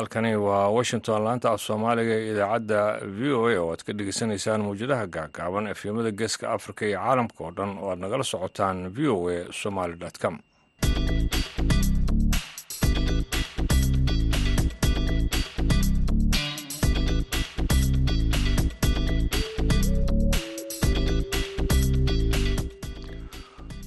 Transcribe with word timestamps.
halkani 0.00 0.32
waa 0.36 0.68
washington 0.76 1.22
laanta 1.26 1.48
af 1.54 1.60
soomaaliga 1.66 2.14
ee 2.18 2.30
idaacadda 2.32 2.80
v 3.18 3.20
o 3.38 3.40
a 3.52 3.56
oo 3.62 3.68
aad 3.72 3.82
ka 3.86 3.92
dhegeysanaysaan 3.98 4.60
mawjadaha 4.66 5.06
gaagaaban 5.16 5.66
efyamada 5.72 6.10
geeska 6.20 6.46
afrika 6.56 6.82
iyo 6.86 6.98
caalamka 7.04 7.40
oo 7.44 7.50
dhan 7.58 7.70
oo 7.82 7.90
aad 7.92 7.98
nagala 8.04 8.24
socotaan 8.32 8.78
v 8.96 9.08
o 9.14 9.28
a 9.28 9.52
somaly 9.62 9.94
com 10.22 10.38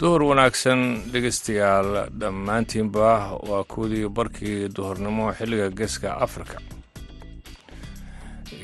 duhur 0.04 0.22
wanaagsan 0.30 0.80
dhegeystayaal 1.14 1.90
dhammaantiinba 2.22 3.10
waa 3.50 3.64
kuwdii 3.74 4.08
barkii 4.18 4.68
duhurnimo 4.76 5.32
xilliga 5.38 5.68
geeska 5.80 6.10
afrika. 6.26 6.58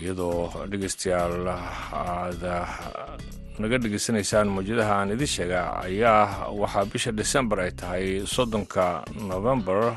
Iyadoo 0.02 0.52
dhegeystayaal 0.71 1.48
aad 1.48 2.43
naga 3.59 3.77
dhegeysanaysaan 3.84 4.48
mawjadaha 4.55 4.93
aan 4.99 5.12
idin 5.15 5.27
sheega 5.35 5.62
ayaa 5.88 6.52
waxaa 6.62 6.85
bisha 6.93 7.12
december 7.21 7.59
ay 7.59 7.71
tahay 7.71 8.05
soddonka 8.35 9.03
novembar 9.31 9.95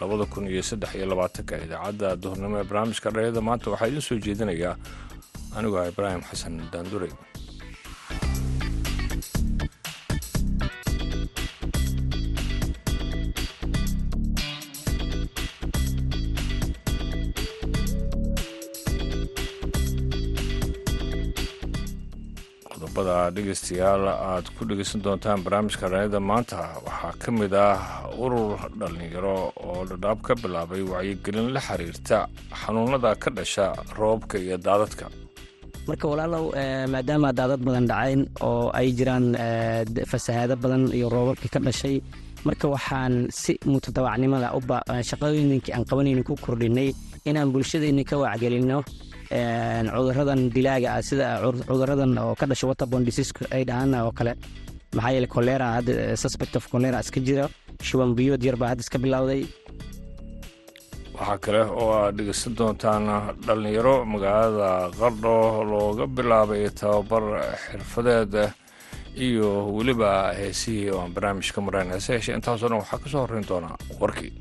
labada 0.00 0.24
kun 0.32 0.46
iyo 0.50 0.62
saddex 0.62 0.94
iyo 0.94 1.06
labaatanka 1.06 1.54
idaacadda 1.64 2.16
duhurnimo 2.22 2.58
ee 2.60 2.64
barnaamijka 2.70 3.10
dhalinyada 3.14 3.40
maanta 3.48 3.70
waxaa 3.70 3.88
idiin 3.90 4.02
soo 4.08 4.18
jeedinayaa 4.26 4.74
anigoo 5.56 5.78
ah 5.82 5.88
ibraahim 5.92 6.22
xasan 6.30 6.58
daandure 6.72 7.08
qodobada 23.12 23.34
dhegeystayaal 23.36 24.04
aad 24.08 24.46
ku 24.56 24.64
dhegeysan 24.64 25.02
doontaan 25.04 25.42
barnaamijka 25.44 25.86
dhalinyada 25.92 26.20
maanta. 26.20 26.58
Waxaa 26.86 27.12
ka 27.22 27.30
mid 27.32 27.52
ah 27.52 27.78
urur 28.18 28.56
dhallinyaro 28.80 29.52
oo 29.64 29.84
dhadhaab 29.90 30.18
ka 30.26 30.34
bilaabay 30.42 30.82
wacyigelin 30.92 31.52
la 31.54 31.60
xiriirta 31.60 32.18
xanuunada 32.60 33.14
ka 33.22 33.30
dhasha 33.36 33.66
roobka 33.98 34.38
iyo 34.38 34.56
daadadka. 34.56 35.06
Marka 35.88 36.04
walaalow 36.08 36.44
maadaama 36.92 37.32
daadad 37.38 37.60
badan 37.66 37.86
dhacayn 37.90 38.20
oo 38.40 38.70
ay 38.78 38.88
jiraan 38.98 39.26
fasahaado 40.10 40.56
badan 40.56 40.82
iyo 40.96 41.08
roobabkii 41.14 41.50
ka 41.54 41.60
dhashay 41.60 41.96
marka 42.46 42.66
waxaan 42.74 43.28
si 43.30 43.52
mutadawacnimada 43.72 44.48
shaqooyinkii 45.08 45.72
aan 45.76 45.84
qabanayni 45.84 46.22
ku 46.24 46.34
kordhinay 46.44 46.88
inaan 47.28 47.52
bulshadeenni 47.52 48.04
ka 48.10 48.16
wacgelinno 48.22 48.78
cuduradan 49.94 50.40
dilaaga 50.54 50.88
ah 50.96 51.02
sida 51.08 51.26
cuduradan 51.68 52.12
oo 52.18 52.34
ka 52.40 52.46
dhasha 52.46 52.66
waterbon 52.70 53.04
disease 53.08 53.32
ay 53.56 53.64
dhahaan 53.64 53.94
oo 53.94 54.12
kale. 54.12 54.34
Maxaa 54.96 55.12
yeele 55.14 55.26
kolera 55.34 55.66
hadda 55.76 56.16
suspect 56.22 56.56
of 56.56 56.64
kolera 56.72 57.00
iska 57.00 57.20
jira 57.26 57.44
shuban 57.88 58.14
biyood 58.18 58.42
yar 58.44 58.56
baa 58.60 58.68
hadda 58.72 58.82
iska 58.84 58.98
bilowday. 59.04 59.42
Waxaa 61.16 61.38
kale 61.44 61.60
oo 61.80 61.88
aad 61.98 62.14
dhegeysan 62.18 62.54
doontaan 62.58 63.04
dhallinyaro 63.46 63.94
magaalada 64.14 64.70
qardho 65.00 65.34
looga 65.70 66.04
bilaabay 66.16 66.64
tababar 66.80 67.24
xirfadeed 67.64 68.34
iyo 69.26 69.48
weliba 69.76 70.10
heesihii 70.40 70.90
oo 70.92 71.00
aan 71.04 71.12
barnaamijka 71.16 71.60
marayn 71.66 71.90
heese 71.94 72.10
heshe 72.16 72.32
intaasoo 72.36 72.68
dhan 72.68 72.78
waxaa 72.82 72.98
ka 73.04 73.08
soo 73.12 73.20
horreyn 73.24 73.46
doonaa 73.50 73.76
warkii 74.00 74.32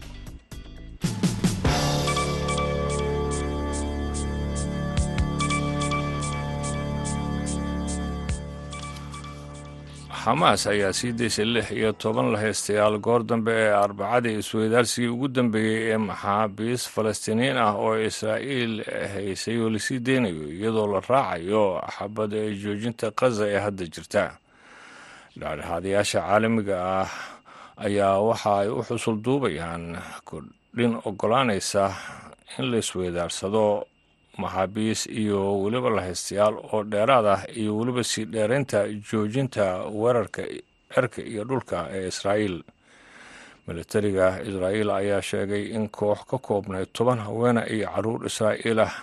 xamaas 10.24 10.64
ayaa 10.72 10.94
sii 11.00 11.12
daysay 11.20 11.46
lix 11.54 11.68
iyo 11.72 11.92
toban 12.02 12.28
lahaystayaal 12.34 12.98
goor 13.06 13.22
dambe 13.30 13.52
ee 13.64 13.72
arbacadii 13.86 14.38
isweydaarsigii 14.42 15.10
ugu 15.16 15.28
dambeeyey 15.36 15.92
ee 15.94 15.98
maxaabiis 16.10 16.82
falastiiniyiin 16.96 17.58
ah 17.66 17.74
oo 17.86 17.94
israa'iil 18.10 18.74
haysay 19.14 19.58
oo 19.64 19.70
la 19.74 19.80
sii 19.80 20.00
deynayo 20.06 20.46
iyadoo 20.58 20.88
la 20.94 21.00
raacayo 21.10 21.64
xabad 21.98 22.32
ee 22.34 22.50
joojinta 22.62 23.08
kaza 23.20 23.46
ee 23.54 23.60
hadda 23.66 23.86
jirta. 23.94 24.24
Dhexdhexaadayaasha 25.40 26.20
caalamiga 26.28 26.78
ah 27.02 27.10
ayaa 27.86 28.20
waxa 28.30 28.52
ay 28.62 28.70
u 28.70 28.84
xusul 28.88 29.18
duubayaan 29.26 29.84
kordhin 30.30 30.94
ogolaanaysa 31.10 31.84
in 32.60 32.66
la 32.72 32.78
isweydaarsado 32.84 33.64
maxaabiis 34.38 35.06
iyo 35.08 35.62
weliba 35.64 35.90
lahaystayaal 35.90 36.56
oo 36.72 36.84
dheeraad 36.84 37.26
ah 37.26 37.42
iyo 37.56 37.78
weliba 37.78 38.04
sii 38.04 38.26
dheeraynta 38.26 38.88
joojinta 39.08 39.66
weerarka 39.92 40.44
cirka 40.94 41.22
iyo 41.22 41.44
dhulka 41.44 41.88
ee 41.92 42.08
israa'iil. 42.08 42.64
Militariga 43.68 44.42
israa'iil 44.50 44.90
ayaa 44.90 45.22
sheegay 45.22 45.64
in 45.76 45.90
koox 45.90 46.20
ka 46.30 46.38
koobnay 46.38 46.86
toban 46.94 47.20
haweena 47.20 47.68
iyo 47.70 47.88
carruur 47.94 48.26
israa'iil 48.26 48.80
ah 48.80 48.94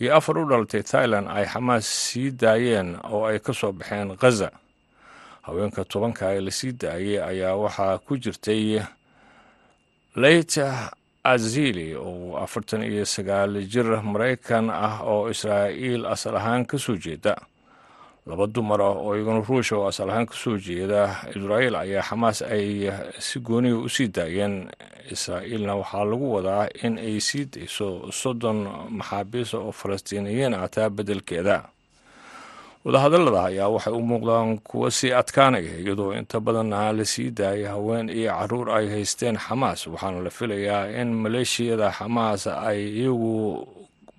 iyo 0.00 0.16
afar 0.16 0.38
u 0.38 0.44
dhalatay 0.50 0.82
thailand 0.82 1.26
ay 1.30 1.46
xamaas 1.46 1.86
sii 1.86 2.30
daayeen 2.30 2.96
oo 3.10 3.24
ay 3.26 3.38
ka 3.38 3.52
soo 3.52 3.72
baxeen 3.72 4.16
khaza 4.16 4.50
haweenka 5.42 5.84
tobanka 5.84 6.34
ee 6.34 6.40
la 6.40 6.50
sii 6.50 6.72
daayay 6.72 7.18
ayaa 7.30 7.54
waxaa 7.56 7.98
ku 7.98 8.16
jirtay 8.16 8.82
leyta 10.16 10.92
azili 11.24 11.94
oo 11.94 12.36
afartan 12.36 12.82
iyo 12.82 13.04
sagaal 13.06 13.62
jir 13.72 13.86
maraykan 14.02 14.70
ah 14.70 15.00
oo 15.06 15.30
israa'iil 15.30 16.06
asal 16.06 16.36
ahaan 16.36 16.66
ka 16.66 16.78
soo 16.78 16.96
jeeda. 16.98 17.36
Laba 18.26 18.46
dumar 18.46 18.80
ah 18.82 18.94
oo 18.98 19.14
iyaguna 19.14 19.42
ruusha 19.46 19.76
oo 19.78 19.86
asal 19.86 20.10
ahaan 20.10 20.26
ka 20.26 20.34
soo 20.34 20.58
jeeda 20.58 21.30
israa'iil 21.34 21.74
ayaa 21.78 22.02
xamaas 22.02 22.42
ay 22.42 22.90
si 23.18 23.38
gooniga 23.40 23.78
u 23.78 23.88
sii 23.88 24.08
daayeen. 24.10 24.70
Israa'iilna 25.10 25.74
waxaa 25.78 26.04
lagu 26.06 26.26
wadaa 26.34 26.66
in 26.82 26.98
ay 26.98 27.18
sii 27.20 27.44
dayso 27.50 28.10
soddon 28.10 28.66
maxaabiis 28.98 29.54
oo 29.54 29.70
falastiiniyiin 29.72 30.54
ah 30.54 30.70
beddelkeeda 30.90 31.71
wadahadallada 32.84 33.42
ayaa 33.50 33.68
waxay 33.74 33.92
u 33.94 34.00
muuqdaan 34.02 34.58
kuwo 34.68 34.90
sii 34.90 35.12
adkaanaya 35.20 35.74
iyadoo 35.82 36.12
inta 36.18 36.40
badanna 36.40 36.92
la 36.92 37.04
sii 37.04 37.30
daayay 37.30 37.70
haween 37.70 38.08
iyo 38.10 38.30
carruur 38.38 38.68
ay 38.76 38.86
haysteen 38.90 39.38
xamaas. 39.38 39.86
Waxaana 39.86 40.18
la 40.24 40.30
filayaa 40.30 40.90
in 41.00 41.08
maleeshiyada 41.22 41.88
xamaas 41.98 42.46
ay 42.46 42.80
iyagu 43.00 43.66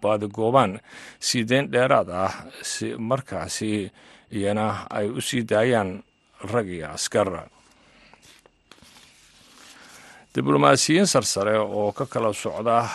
baadigoobaan 0.01 0.79
sii 1.19 1.43
deyn 1.49 1.67
dheeraad 1.71 2.09
ah 2.09 2.31
si 2.61 2.95
markaasi 2.95 3.91
iyana 4.31 4.87
ay 4.89 5.07
u 5.11 5.19
sii 5.21 5.43
daayaan 5.43 6.03
rag 6.53 6.67
iyo 6.67 6.87
askar. 6.95 7.47
Diblomaasiyiin 10.35 11.05
sarsare 11.05 11.59
oo 11.59 11.91
ka 11.91 12.05
kala 12.05 12.33
socda 12.33 12.87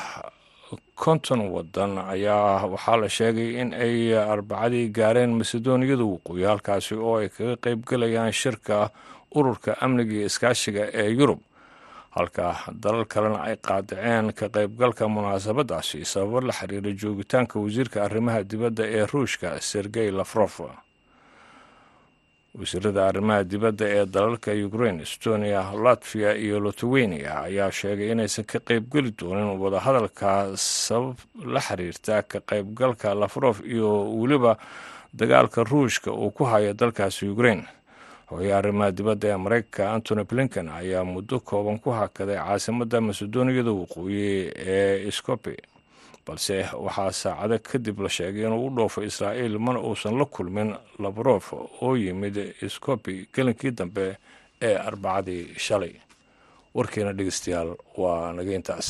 konton 1.03 1.41
waddan 1.55 1.93
ayaa 2.15 2.67
waxaa 2.73 2.97
la 3.03 3.09
sheegay 3.09 3.51
in 3.63 3.71
ay 3.75 4.15
arbacadii 4.35 4.89
gaareen 4.99 5.33
masedoniyada 5.39 6.05
waqooyi 6.13 6.45
halkaasi 6.51 6.95
oo 6.95 7.17
ay 7.23 7.29
kaga 7.29 7.55
qaybgelayaan 7.65 8.33
shirka 8.33 8.91
ururka 9.39 9.77
amniga 9.85 10.13
iyo 10.19 10.27
iskaashiga 10.27 10.85
ee 10.93 11.11
yurub. 11.19 11.41
Halka 12.17 12.47
dalal 12.83 13.05
kalena 13.13 13.39
ay 13.49 13.57
qaadaceen 13.57 14.33
ka 14.39 14.47
qaybgalka 14.57 15.05
munaasabadaasi 15.09 16.05
sababo 16.05 16.41
la 16.41 16.53
xiriira 16.59 16.91
joogitaanka 17.01 17.61
wasiirka 17.63 17.99
arrimaha 18.07 18.43
dibadda 18.51 18.85
ee 18.97 19.07
ruushka 19.13 19.61
sergey 19.61 20.11
lafrof 20.11 20.55
wasiirada 22.55 23.07
arrimaha 23.09 23.45
dibadda 23.45 23.85
ee 23.89 24.07
dalalka 24.07 24.53
ukraine 24.67 25.03
estonia 25.03 25.73
latviya 25.85 26.37
iyo 26.37 26.61
lithuania 26.61 27.41
ayaa 27.43 27.71
sheegay 27.73 28.11
inaysan 28.13 28.45
ka 28.45 28.59
qaybgeli 28.59 29.11
doonin 29.19 29.59
wadahadalka 29.61 30.57
sabab 30.57 31.17
la 31.45 31.61
xiriirta 31.61 32.23
ka 32.23 32.41
qaybgalka 32.41 33.15
lafrof 33.15 33.61
iyo 33.67 33.91
weliba 34.21 34.57
dagaalka 35.15 35.65
ruushka 35.65 36.13
uu 36.13 36.31
ku 36.31 36.45
hayo 36.45 36.73
dalkaasi 36.75 37.29
ukraine. 37.29 37.65
Hooye 38.29 38.55
arrimaha 38.55 38.93
dibadda 38.93 39.29
ee 39.29 39.37
mareykanka 39.37 39.93
antony 39.93 40.25
blinken 40.25 40.69
ayaa 40.69 41.05
muddo 41.05 41.41
kooban 41.41 41.79
ku 41.79 41.91
hakaday 41.91 42.37
caasimadda 42.37 43.01
masedoniyada 43.01 43.73
waqooyi 43.73 44.53
ee 44.57 45.11
scope 45.11 45.57
balse 46.29 46.57
waxaa 46.87 47.13
saacado 47.23 47.57
kadib 47.71 47.97
la 48.05 48.09
sheegay 48.17 48.45
inuu 48.47 48.67
u 48.67 48.71
dhoofo 48.77 49.01
israa'iil 49.11 49.57
mana 49.67 49.81
uusan 49.89 50.15
la 50.21 50.25
kulmin 50.35 50.71
labrof 51.03 51.47
oo 51.57 51.93
yimid 52.05 52.37
scopi 52.77 53.15
gelinkii 53.35 53.73
dambe 53.79 54.07
ee 54.69 54.77
arbacadii 54.89 55.45
shalay. 55.67 55.95
Warkeena 56.77 57.13
dhegeystayaal 57.17 57.71
waa 58.01 58.33
naga 58.37 58.53
intaas. 58.59 58.89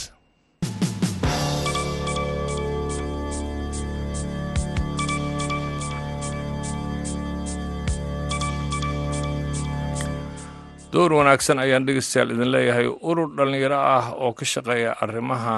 Door 10.92 11.12
wanaagsan 11.20 11.58
ayaan 11.60 11.84
dhegeystayaal 11.86 12.30
idin 12.34 12.50
leeyahay. 12.52 12.86
Urur 12.88 13.28
dhallinyaro 13.36 13.76
ah 13.78 14.06
oo 14.24 14.32
ka 14.32 14.44
shaqeeya 14.44 14.96
arrimaha 15.04 15.56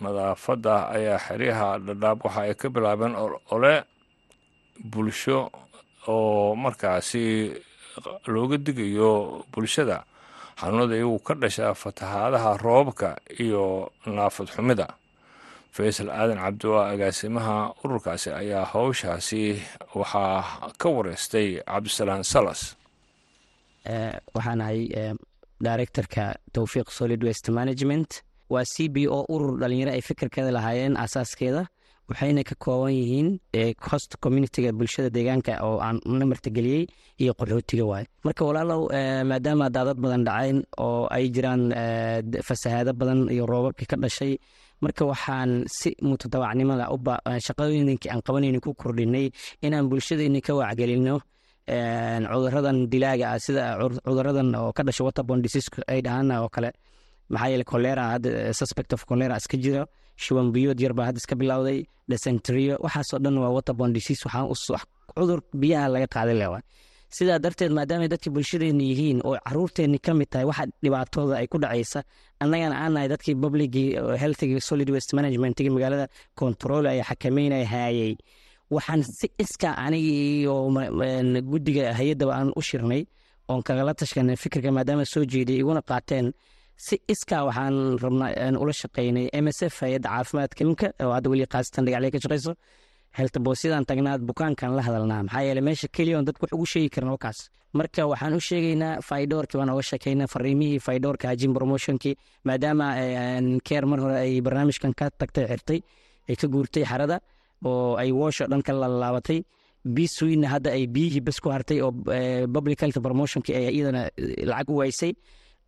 nadaafadda 0.00 0.74
ayaa 0.96 1.18
xeryaha 1.26 1.68
dhadhaab 1.86 2.18
waxa 2.24 2.40
ay 2.46 2.54
ka 2.60 2.68
bilaabeen 2.74 3.14
ole 3.54 3.74
bulsho 4.92 5.50
oo 6.08 6.54
markaasi 6.54 7.52
looga 8.26 8.56
digayo 8.58 9.44
bulshada. 9.52 10.04
Xanuunada 10.60 10.94
iyagu 10.96 11.18
ka 11.26 11.34
dhasha 11.34 11.74
fatahaadaha 11.74 12.56
roobabka 12.64 13.08
iyo 13.40 13.92
naafad 14.06 14.48
xumida. 14.54 14.86
Faysal 15.72 16.08
aadan 16.10 16.38
cabdi 16.44 16.66
oo 16.66 16.80
agaasimaha 16.92 17.56
ururkaasi 17.84 18.30
ayaa 18.32 18.64
howshaasi 18.72 19.42
waxaa 19.94 20.72
ka 20.80 20.88
wareystay 20.88 21.60
cabdisalaan 21.64 22.24
salas. 22.24 22.76
Waxaan 24.34 24.60
ahay 24.60 24.80
directorka 25.60 26.36
towfiiq 26.52 26.88
solid 26.90 27.20
west 27.24 27.48
management 27.48 28.22
waa 28.52 28.64
c 28.72 28.88
b 28.94 28.96
o 29.16 29.18
urur 29.34 29.58
dhalinyaro 29.60 29.92
ay 29.96 30.02
fikirkeeda 30.08 30.50
lahaayeen 30.56 30.94
asaaskeeda 31.04 31.62
waxayna 32.08 32.42
ka 32.48 32.54
kooban 32.64 32.92
yihiin 32.98 33.28
host 33.90 34.10
communitiga 34.24 34.70
bulshada 34.78 35.10
deegaanka 35.16 35.52
oo 35.66 35.78
aan 35.86 35.96
na 36.18 36.24
martageliyey 36.30 36.86
iyo 37.22 37.32
qaxootiga 37.38 37.84
waaye 37.90 38.06
marka 38.26 38.42
walaalow 38.48 38.82
maadaama 39.30 39.66
daadad 39.76 39.98
badan 40.04 40.22
dhacayn 40.28 40.58
oo 40.86 41.02
ay 41.16 41.24
jiraan 41.34 41.62
fasahaado 42.48 42.92
badan 43.00 43.20
iyo 43.34 43.44
roobabkii 43.52 43.88
ka 43.90 43.96
dhashay 44.04 44.32
marka 44.84 45.02
waxaan 45.10 45.50
si 45.78 45.90
mutadawacnimada 46.08 46.84
shaqooyinkii 47.46 48.10
aan 48.12 48.22
qabanayni 48.26 48.60
ku 48.64 48.70
kordhinay 48.80 49.26
inaan 49.66 49.88
bulshadeenni 49.90 50.40
ka 50.46 50.52
wacgelino 50.60 51.16
cuduradan 52.32 52.86
dilaaga 52.92 53.26
ah 53.34 53.38
sida 53.44 53.62
cuduradan 54.06 54.54
oo 54.54 54.70
ka 54.76 54.82
dhasha 54.86 55.02
waterbon 55.06 55.42
disease 55.42 55.68
ay 55.90 56.00
dhahaan 56.06 56.30
oo 56.38 56.48
kale 56.54 56.70
maxaa 57.32 57.48
yeele 57.52 57.64
cholera 57.64 58.02
hadda 58.12 58.52
suspect 58.60 58.92
of 58.92 59.04
cholera 59.08 59.36
iska 59.40 59.56
jira 59.64 59.82
shuban 60.24 60.52
biyood 60.54 60.80
yar 60.80 60.92
baa 60.98 61.06
hadda 61.08 61.18
iska 61.22 61.34
bilowday. 61.36 61.84
Dysenterio 62.08 62.74
waxaasoo 62.84 63.18
dhan 63.24 63.36
waa 63.42 63.50
waterbon 63.56 63.92
disease. 63.92 64.22
Waxaan 64.26 65.40
biyaha 65.62 65.88
laga 65.94 66.06
qaaday 66.14 66.34
lewa 66.42 66.60
sidaa 67.16 67.38
darteed 67.38 67.72
maadaama 67.72 68.08
dadkii 68.12 68.30
bulshadeena 68.34 68.82
yihiin 68.90 69.20
oo 69.24 69.36
caruurteenni 69.46 69.98
ka 69.98 70.12
mid 70.14 70.28
tahay 70.30 70.46
waxa 70.50 70.64
dhibaatooda 70.82 71.34
ay 71.40 71.46
ku 71.46 71.58
dhacaysa. 71.58 72.02
Annagana 72.42 72.76
aan 72.84 72.94
dadkii 73.12 73.34
publicii 73.34 73.94
healthigi 74.22 74.60
solid 74.60 74.90
west 74.90 75.12
managementigi 75.14 75.70
magaalada 75.70 76.06
control 76.34 76.86
ay 76.86 77.00
xakameynaya 77.02 77.66
haayay. 77.66 78.16
Waxaan 78.70 79.02
si 79.02 79.26
iskaa 79.38 79.74
anigii 79.86 80.42
iyo 80.42 80.54
guddiga 81.50 81.94
hay'addaba 81.98 82.32
aan 82.38 82.50
u 82.56 82.60
shirnay 82.62 83.02
oon 83.48 83.62
kagala 83.62 83.94
tashkanay 83.94 84.36
fikirka 84.36 84.70
maadaama 84.76 85.04
soo 85.12 85.24
jeeday 85.24 85.58
iguna 85.62 85.82
qaateen 85.90 86.32
si 86.84 86.94
iskaa 87.12 87.42
waxaan 87.48 87.76
rabnaa 88.04 88.30
ula 88.62 88.72
shaqeynay 88.82 89.26
m 89.32 89.46
s 89.48 89.60
f 89.70 89.76
hay'adda 89.84 90.08
caafimaadka 90.14 90.60
imka 90.66 90.86
oo 91.04 91.12
hadda 91.16 91.28
weli 91.32 91.46
khaasatan 91.52 91.84
dhagaclee 91.86 92.10
ka 92.14 92.18
shaqeyso. 92.24 92.52
Heltaboosyadaan 93.18 93.84
tagnaad 93.88 94.20
bukaankan 94.28 94.70
la 94.76 94.82
hadalnaa. 94.86 95.22
Maxaa 95.26 95.42
yeele 95.46 95.60
meesha 95.66 95.88
keliya 95.96 96.18
on 96.18 96.24
dadku 96.28 96.42
wax 96.44 96.52
ugu 96.56 96.66
sheegi 96.72 96.88
karan 96.94 97.10
wakaas 97.16 97.38
marka 97.78 98.02
waxaan 98.12 98.34
u 98.38 98.40
sheegaynaa 98.48 99.00
faidoorkii 99.08 99.58
baan 99.60 99.70
oga 99.74 99.82
sheekeynaa 99.90 100.26
fariimihii 100.34 100.80
faidoorka 100.86 101.28
hajin 101.30 101.52
promotionkii 101.56 102.14
maadaama 102.48 102.86
keer 103.68 103.84
mar 103.90 103.98
hore 104.04 104.16
ay 104.26 104.40
barnaamijkan 104.46 104.92
ka 105.00 105.06
tagtay 105.20 105.44
xirtay 105.50 105.80
ay 106.28 106.36
ka 106.40 106.46
guurtay 106.54 106.84
xarada 106.90 107.16
oo 107.64 107.96
ay 108.02 108.10
woosho 108.12 108.44
dhan 108.50 108.62
ka 108.66 108.72
lalaabatay 108.72 109.38
biswinna 109.96 110.48
hadda 110.54 110.70
ay 110.76 110.84
biyihii 110.94 111.20
bes 111.26 111.38
ku 111.40 111.48
hartay 111.54 111.78
oo 111.86 111.92
public 112.54 112.80
health 112.80 112.98
promotionkii 113.06 113.54
ay 113.58 113.64
iyadana 113.76 114.02
lacag 114.50 114.68
u 114.70 114.76
waysay 114.80 115.12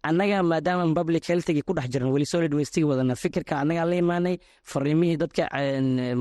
annaga 0.03 0.43
maadaama 0.43 0.95
public 0.99 1.25
healthgii 1.31 1.63
ku 1.69 1.73
dhex 1.77 1.89
jiran 1.93 2.11
weli 2.15 2.27
solid 2.27 2.53
wastigi 2.55 2.85
wadana 2.91 3.15
fikirka 3.23 3.55
annagaa 3.63 3.85
la 3.91 3.97
imaanay 4.03 4.37
fariimihii 4.73 5.17
dadka 5.23 5.45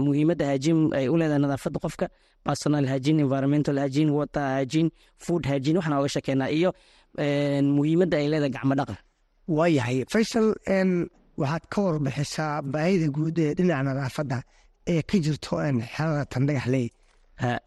muhiimadda 0.03 0.45
hajin 0.51 0.77
ay 0.99 1.07
u 1.13 1.15
leedahay 1.19 1.41
nadaafadda 1.45 1.79
qofka 1.85 2.05
personal 2.47 2.85
hajin 2.93 3.19
environmental 3.25 3.77
hajin 3.83 4.09
water 4.17 4.41
hajin 4.57 4.87
food 5.25 5.43
hajin 5.51 5.75
waxaan 5.77 5.97
oga 5.99 6.09
shekeynaa 6.15 6.49
iyo 6.57 6.69
muhiimadda 7.77 8.15
ay 8.21 8.27
leedahay 8.31 8.51
gacmo 8.55 8.73
dhaqan 8.79 8.97
waayahay 9.57 9.97
faysal 10.13 10.47
waxaad 11.41 11.63
ka 11.73 11.79
warbixisaa 11.87 12.61
baahida 12.73 13.07
guud 13.17 13.37
ee 13.45 13.53
dhinaca 13.57 13.83
nadaafadda 13.89 14.37
ee 14.93 15.01
ka 15.09 15.17
jirto 15.25 15.53
xerada 15.93 16.23
tandhagaxley 16.33 16.85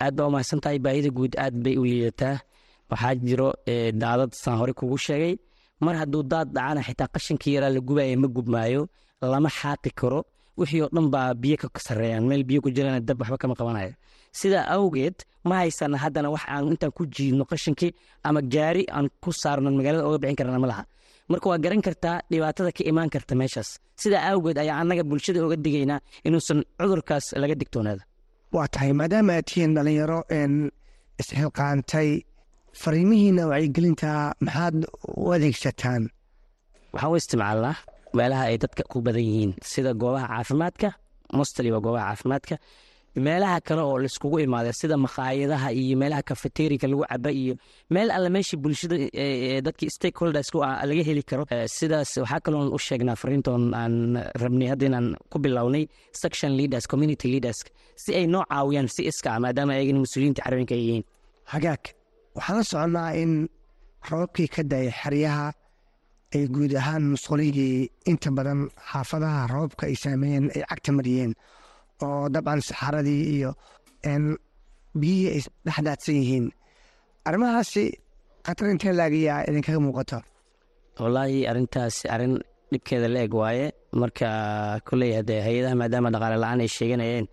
aad 0.05 0.15
baa 0.19 0.27
umahadsan 0.31 0.61
tahay 0.65 0.79
baahida 0.87 1.11
guud 1.19 1.33
aad 1.45 1.55
bay 1.65 1.75
u 1.81 1.85
liidataa 1.91 2.37
waxaa 2.91 3.15
jiro 3.29 3.49
daadad 4.03 4.31
saan 4.43 4.57
hore 4.61 4.73
kugu 4.81 4.99
sheegay 5.07 5.35
mar 5.85 5.95
hadduu 6.01 6.23
daad 6.33 6.49
dhacana 6.57 6.81
xitaa 6.89 7.09
qashinkii 7.15 7.53
yaraa 7.57 7.73
la 7.77 7.81
gubaya 7.89 8.17
ma 8.23 8.29
gubmaayo 8.37 8.83
lama 9.33 9.49
xaaqi 9.59 9.91
karo. 10.01 10.21
Wixii 10.61 10.83
oo 10.85 10.89
dhan 10.95 11.07
baa 11.15 11.35
biyo 11.43 11.57
ka 11.63 11.81
sareeyaan 11.87 12.25
meel 12.31 12.43
biyo 12.49 12.61
ku 12.65 12.69
jirana 12.77 13.01
dab 13.09 13.19
waxba 13.21 13.37
kama 13.43 13.55
qabanayo. 13.61 13.93
Sidaa 14.39 14.65
awgeed 14.75 15.17
ma 15.49 15.55
haysana 15.61 15.97
haddana 16.03 16.29
wax 16.35 16.45
aan 16.53 16.65
intaan 16.73 16.93
ku 16.97 17.03
jiidno 17.15 17.45
qashinkii 17.51 17.93
ama 18.29 18.41
gaari 18.53 18.83
aan 18.97 19.07
ku 19.23 19.31
saarno 19.43 19.69
magaalada 19.79 20.05
oga 20.09 20.19
bixin 20.23 20.37
karana 20.41 20.59
ma 20.65 20.69
laha. 20.73 20.83
Marka 21.31 21.47
waa 21.51 21.59
garan 21.65 21.83
kartaa 21.87 22.17
dhibaatada 22.31 22.71
ka 22.77 22.83
imaan 22.91 23.09
karta 23.15 23.33
meeshaas. 23.41 23.71
Sidaa 24.03 24.23
awgeed 24.31 24.59
ayaa 24.63 24.77
annaga 24.83 25.03
bulshada 25.11 25.39
oga 25.47 25.57
digaynaa 25.65 26.01
inuusan 26.27 26.59
cudurkaas 26.79 27.27
laga 27.43 27.55
digtoonaada 27.61 28.03
waa 28.55 28.67
tahay 28.73 28.93
maadaama 29.01 29.33
aad 29.39 29.47
tihiin 29.49 29.73
isxilqaantay 31.21 32.09
fariimihiina 32.73 33.47
wacyigelinta 33.51 34.35
maxaad 34.41 34.87
u 35.17 35.33
adeegsataan? 35.33 36.09
Waxaan 36.93 37.13
u 37.13 37.17
isticmaalnaa 37.17 37.75
meelaha 38.15 38.45
ay 38.51 38.59
dadka 38.59 38.83
ku 38.91 39.01
badan 39.03 39.23
yihiin 39.23 39.53
sida 39.63 39.95
goobaha 39.95 40.27
caafimaadka 40.29 40.89
mostly 41.33 41.71
waa 41.73 41.81
goobaha 41.81 42.07
caafimaadka 42.11 42.57
meelaha 43.17 43.61
kale 43.61 43.83
oo 43.83 43.99
laiskugu 43.99 44.39
imaada 44.41 44.73
sida 44.73 44.97
makhaayadaha 44.97 45.73
iyo 45.73 45.97
meelaha 45.99 46.23
kafeteriga 46.23 46.89
lagu 46.89 47.05
caba 47.11 47.31
iyo 47.31 47.55
meel 47.91 48.11
alle 48.11 48.29
meeshii 48.29 48.57
bulshada 48.63 48.97
dadkii 49.67 49.91
stakeholders 49.91 50.55
laga 50.55 51.03
heli 51.09 51.23
karo. 51.23 51.45
Sidaas 51.67 52.17
waxaa 52.17 52.41
kaloon 52.41 52.73
u 52.75 52.79
sheegnaa 52.79 53.17
fariintoon 53.17 53.75
aan 53.75 53.95
rabnay 54.43 54.69
hadda 54.73 54.87
inaan 54.87 55.17
ku 55.31 55.39
bilownay 55.39 55.87
section 56.13 56.53
leaders 56.59 56.87
community 56.87 57.29
leaders 57.35 57.65
si 57.97 58.15
ay 58.15 58.27
noo 58.27 58.45
caawiyaan 58.51 58.89
si 58.89 59.03
iska 59.11 59.29
ah 59.35 59.41
maadaama 59.45 59.73
ayagana 59.75 59.99
mas'uuliyiinta 60.05 60.43
xarooyinka 60.47 60.75
ay 60.75 60.83
yihiin. 60.87 61.05
Hagaag 61.53 61.83
waxaan 62.37 62.57
la 62.59 62.65
soconnaa 62.73 63.11
in 63.23 63.33
roobkii 64.11 64.49
ka 64.55 64.63
dayay 64.71 64.91
xeryaha 65.01 65.47
ay 66.35 66.45
guud 66.55 66.73
ahaan 66.81 67.05
musqulihii 67.13 67.77
inta 68.11 68.29
badan 68.37 68.61
xaafadaha 68.91 69.41
roobka 69.55 69.83
ay 69.91 69.97
saameeyeen 70.03 70.47
ay 70.57 70.63
cagta 70.71 70.91
mariyeen 70.99 71.33
oo 72.07 72.29
dabcan 72.35 72.61
saxaaradii 72.69 73.23
iyo 73.37 73.51
biyihii 75.01 75.31
ay 75.35 75.41
dhexdaadsan 75.67 76.17
yihiin. 76.21 76.47
Arrimahaasi 77.29 77.83
khatar 78.47 78.67
intee 78.73 78.93
laagayaa 78.99 79.47
idinkaga 79.49 79.81
muuqato? 79.85 80.19
Wallaahi 81.03 81.39
arrintaas 81.51 81.97
arrin 82.15 82.35
dhibkeeda 82.73 83.09
la 83.15 83.21
eg 83.27 83.35
waaye. 83.41 83.67
Marka 84.01 84.29
koley 84.89 85.11
hadee 85.19 85.41
hay'adaha 85.47 85.75
maadaama 85.81 86.09
dhaqaale 86.15 86.37
la'aan 86.43 86.61
ay 86.65 86.71
sheeganayeen 86.77 87.27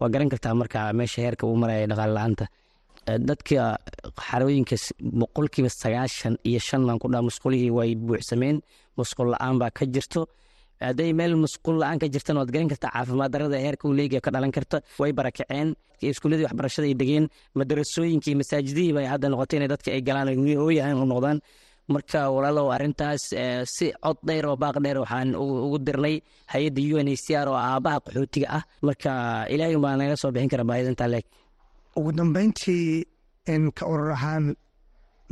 waa 0.00 0.08
garan 0.12 0.28
kartaa 0.32 0.54
marka 0.60 0.78
meesha 0.98 1.18
heerka 1.24 1.44
uu 1.46 1.56
maraya 1.62 1.86
dhaqaale 1.90 2.12
la'aanta 2.18 2.44
dadka 3.06 3.78
xarooyinka 4.28 4.76
boqolkiiba 5.20 5.68
sagaashan 5.68 6.34
iyo 6.44 6.58
shan 6.60 6.82
baan 6.86 6.98
ku 6.98 7.08
dhaa 7.08 7.22
musqulihii 7.28 7.70
way 7.70 7.94
buuxsameen. 7.94 8.60
Musqul 8.98 9.28
la'aan 9.34 9.58
baa 9.58 9.70
ka 9.70 9.84
jirto. 9.86 10.26
Hadday 10.80 11.12
meel 11.12 11.34
musqul 11.36 11.76
la'aan 11.80 11.98
ka 12.00 12.06
jirtan 12.08 12.36
waad 12.36 12.50
garan 12.52 12.68
kartaa 12.68 12.90
caafimaad 12.94 13.30
darada 13.32 13.56
heerka 13.64 13.88
uu 13.88 13.94
leegiya 13.98 14.20
ka 14.20 14.30
dhalan 14.30 14.52
karta 14.52 14.80
way 14.98 15.12
barakaceen. 15.12 15.74
Iskuuladii 16.00 16.44
waxbarashada 16.48 16.86
ay 16.88 16.94
degeen 17.00 17.28
madarasooyinkii 17.54 18.34
masaajidihii 18.40 19.04
hadda 19.12 19.28
noqotay 19.28 19.56
inay 19.58 19.68
dadka 19.68 19.90
ay 19.92 20.00
galaan 20.02 20.28
ooyahan 20.64 20.96
u 21.02 21.04
noqdaan. 21.06 21.40
Marka 21.90 22.30
walaalow 22.30 22.70
arrintaas 22.72 23.34
si 23.74 23.92
cod 24.04 24.16
dheer 24.22 24.46
oo 24.46 24.56
baaq 24.56 24.76
dheer 24.84 24.98
waxaan 25.02 25.34
ugu 25.36 25.78
dirnay 25.86 26.16
hay'adda 26.52 26.80
u 26.94 26.96
n 27.02 27.08
h 27.12 27.16
c 27.24 27.34
r 27.36 27.48
oo 27.50 27.58
aabaha 27.58 27.98
qaxootiga 28.06 28.48
ah. 28.58 28.62
Marka 28.86 29.10
ilaahay 29.52 29.76
baa 29.76 29.96
naga 29.98 30.14
bixin 30.32 30.48
kara 30.52 30.64
baahida 30.64 30.88
intaa 30.94 31.10
leeg 31.12 31.24
ugu 31.98 32.10
dambeyntii 32.18 33.04
ka 33.78 33.84
urur 33.92 34.10
ahaan 34.16 34.44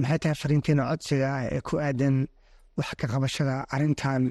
maxay 0.01 0.19
tahay 0.23 0.37
fariintiina 0.43 0.83
codsiga 0.91 1.31
ee 1.55 1.61
ku 1.69 1.75
aadan 1.87 2.17
wax 2.79 2.89
ka 3.01 3.07
qabashada 3.13 3.55
arrintan? 3.75 4.23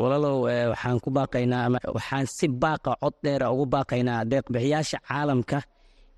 Walaalow 0.00 0.36
waxaan 0.72 0.98
ku 1.04 1.08
baaqaynaa 1.16 1.62
ama 1.68 1.78
waxaan 1.96 2.26
si 2.36 2.46
baaqa 2.62 2.90
cod 3.02 3.14
dheera 3.24 3.46
ugu 3.54 3.64
baaqaynaa 3.74 4.20
deeqbixiyaasha 4.30 4.98
caalamka 5.08 5.58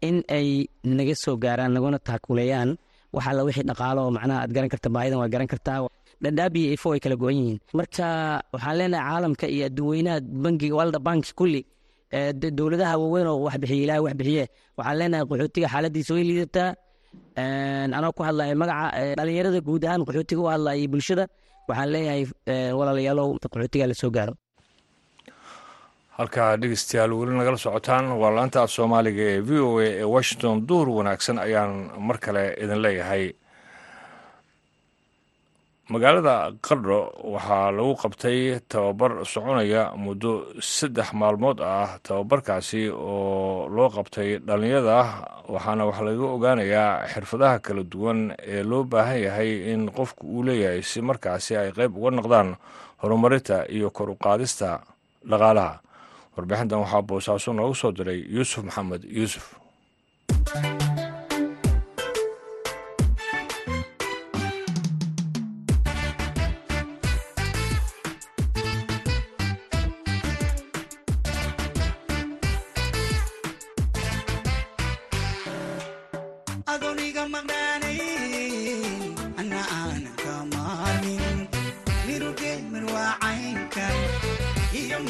in 0.09 0.17
ay 0.39 0.49
naga 0.97 1.15
soo 1.23 1.37
gaaraan 1.45 1.73
naguna 1.75 1.99
taakuleeyaan 2.09 2.71
wax 3.15 3.25
alla 3.31 3.43
wixii 3.49 3.67
dhaqaalo 3.71 4.01
oo 4.07 4.11
macnaha 4.17 4.39
aad 4.43 4.53
garan 4.57 4.71
karta 4.73 4.89
baahidan 4.95 5.19
waa 5.23 5.33
garan 5.35 5.49
kartaa. 5.53 5.79
Dhadhaab 6.25 6.55
iyo 6.61 6.69
ifo 6.77 6.89
ay 6.95 7.01
kala 7.05 7.17
go-an 7.21 7.37
yihiin. 7.41 7.59
Marka 7.79 8.07
waxaan 8.55 8.77
leenahay 8.79 9.05
caalamka 9.11 9.47
iyo 9.55 9.63
adduweynaha 9.71 10.17
bankiga 10.45 10.75
walda 10.81 10.99
bank 11.07 11.25
kulli 11.39 11.61
dowladaha 12.13 12.95
waaweyn 13.03 13.27
oo 13.27 13.39
wax 13.47 13.57
bixiye 13.63 13.83
ilaah 13.85 14.01
wax 14.07 14.15
bixiye. 14.21 14.45
Waxaan 14.79 14.97
leenahay 15.01 15.25
qaxootiga 15.31 15.69
xaaladiisa 15.73 16.15
way 16.15 16.25
liidataa 16.31 16.71
anoo 17.99 18.13
ku 18.17 18.23
hadlaya 18.29 18.55
magaca 18.63 19.15
dhalinyarada 19.19 19.61
guud 19.69 19.85
ahaan 19.85 20.03
qaxootiga 20.09 20.41
u 20.41 20.49
hadlaya 20.55 20.89
bulshada. 20.93 21.25
Waxaan 21.69 21.89
leeyahay 21.95 22.23
walaalayaalow 22.79 23.29
qaxootiga 23.43 23.87
la 23.91 23.95
soo 23.95 24.11
gaaro. 24.11 24.35
Halkaa 26.19 26.57
dhegeystayaal 26.61 27.13
weli 27.19 27.33
nagala 27.39 27.57
socotaan 27.65 28.07
waa 28.21 28.31
laanta 28.37 28.63
af 28.65 28.71
soomaaliga 28.77 29.23
ee 29.35 29.41
v 29.49 29.51
o 29.67 29.79
a 29.79 29.85
ee 29.87 30.05
washington 30.15 30.67
duhur 30.69 30.89
wanaagsan 30.99 31.39
ayaan 31.39 31.73
mar 32.07 32.19
kale 32.25 32.43
idin 32.63 32.81
leeyahay 32.85 33.25
magaalada 35.93 36.35
qardho 36.67 36.99
waxaa 37.35 37.71
lagu 37.77 37.95
qabtay 38.03 38.61
tababar 38.69 39.13
soconaya 39.33 39.83
muddo 40.05 40.33
saddex 40.61 41.09
maalmood 41.21 41.59
ah 41.65 41.97
tababarkaasi 42.07 42.83
oo 42.93 43.69
loo 43.77 43.89
qabtay 43.97 44.31
dhallinyada 44.47 44.99
waxaana 45.55 45.83
wax 45.89 45.99
laga 46.07 46.25
ogaanayaa 46.37 46.93
xirfadaha 47.13 47.57
kala 47.65 47.83
duwan 47.93 48.19
ee 48.55 48.63
loo 48.71 48.85
baahan 48.93 49.21
yahay 49.27 49.51
in 49.73 49.89
qofku 49.97 50.23
uu 50.35 50.43
leeyahay 50.47 50.83
si 50.91 51.01
markaasi 51.09 51.53
ay 51.57 51.71
qayb 51.77 51.93
uga 51.97 52.11
noqdaan 52.19 52.49
horumarinta 53.01 53.57
iyo 53.77 53.89
kor 53.91 54.11
u 54.11 54.17
qaadista 54.25 54.69
dhaqaalaha. 55.31 55.81
Warbixintan 56.37 56.81
waxaa 56.85 57.03
boosaaso 57.09 57.51
noogu 57.57 57.75
soo 57.81 57.93
diray 57.97 58.21
yuusuf 58.35 58.63
maxamed. 58.65 59.03
Yuusuf 59.19 59.45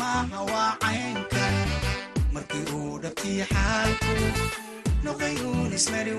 maaha 0.01 0.41
waa 0.53 0.73
caynka. 0.83 1.45
Markii 2.35 2.65
uu 2.79 2.99
dhabtii 3.03 3.41
xaalku 3.53 4.15
noqay 5.05 5.37
uun 5.49 5.73
ismari 5.79 6.15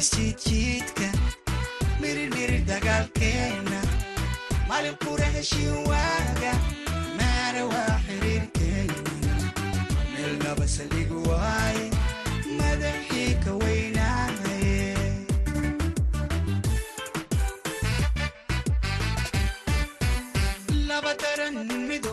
isijiidka 0.00 1.08
mirirmirir 2.00 2.62
dagaalkeena 2.70 3.80
malin 4.68 4.96
qura 5.04 5.26
heshiin 5.36 5.76
waaga 5.90 6.52
maana 7.18 7.62
waa 7.72 7.94
xiriirkeena 8.06 9.34
meel 10.12 10.32
naba 10.44 10.66
saldhig 10.76 11.10
waaye 11.28 11.84
madaxii 12.60 13.32
ka 13.44 13.52
weynaanaye 13.62 14.78
laba 20.88 21.12
daran 21.22 21.56
mido 21.88 22.12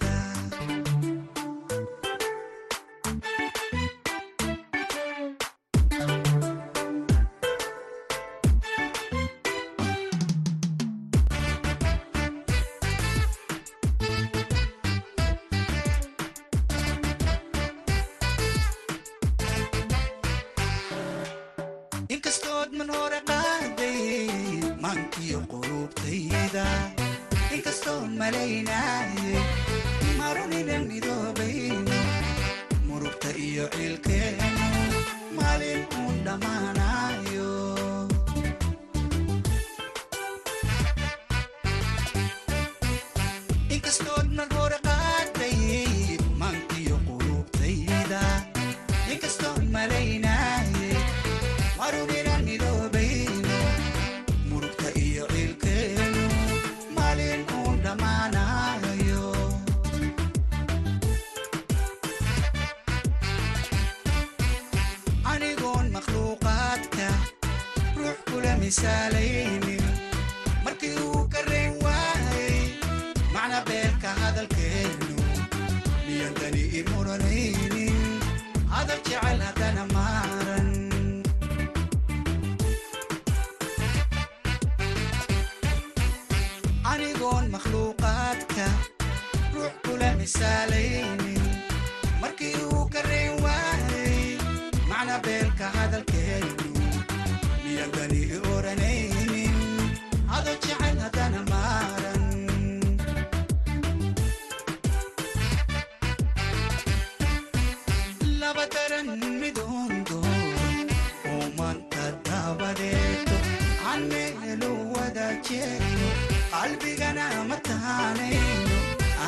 qalbigana 116.71 117.27
ma 117.49 117.57
tahanayno 117.67 118.79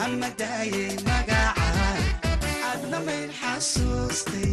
ama 0.02 0.30
daayay 0.40 0.96
magaca. 1.08 1.90
Adna 2.72 3.00
mayn 3.08 3.30
xasuustay. 3.40 4.53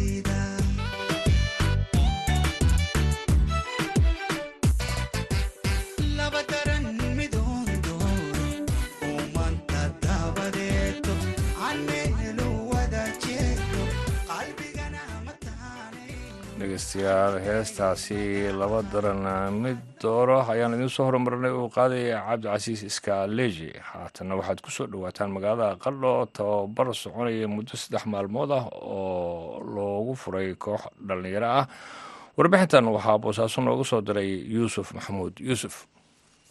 Dhegeystayaal 17.01 17.39
heestaasi 17.41 18.51
laba 18.53 18.81
daran 18.91 19.53
mid 19.61 19.77
dooro 20.01 20.41
ayaan 20.45 20.73
idiin 20.75 20.89
soo 20.89 21.05
horumarnay 21.05 21.51
uu 21.51 21.69
qaadaya 21.69 22.21
cabdicasiis 22.27 22.83
iskaaleji. 22.83 23.73
Haatanna 23.81 24.35
waxaad 24.37 24.61
ku 24.61 24.69
soo 24.71 24.85
dhowaataan 24.87 25.31
magaalada 25.33 25.75
qardho 25.81 26.25
tababar 26.33 26.93
soconaya 26.93 27.47
muddo 27.47 27.73
saddex 27.77 28.05
maalmood 28.05 28.51
ah 28.51 28.65
oo 28.69 29.59
loogu 29.75 30.15
furay 30.15 30.53
koox 30.55 30.81
dhallinyaro 31.07 31.47
ah. 31.49 31.65
Warbixintan 32.37 32.85
waxaa 32.85 33.17
boosaaso 33.17 33.61
noogu 33.61 33.83
soo 33.85 34.01
diray 34.01 34.29
yuusuf 34.53 34.93
maxamuud. 34.93 35.33
Yuusuf 35.39 35.87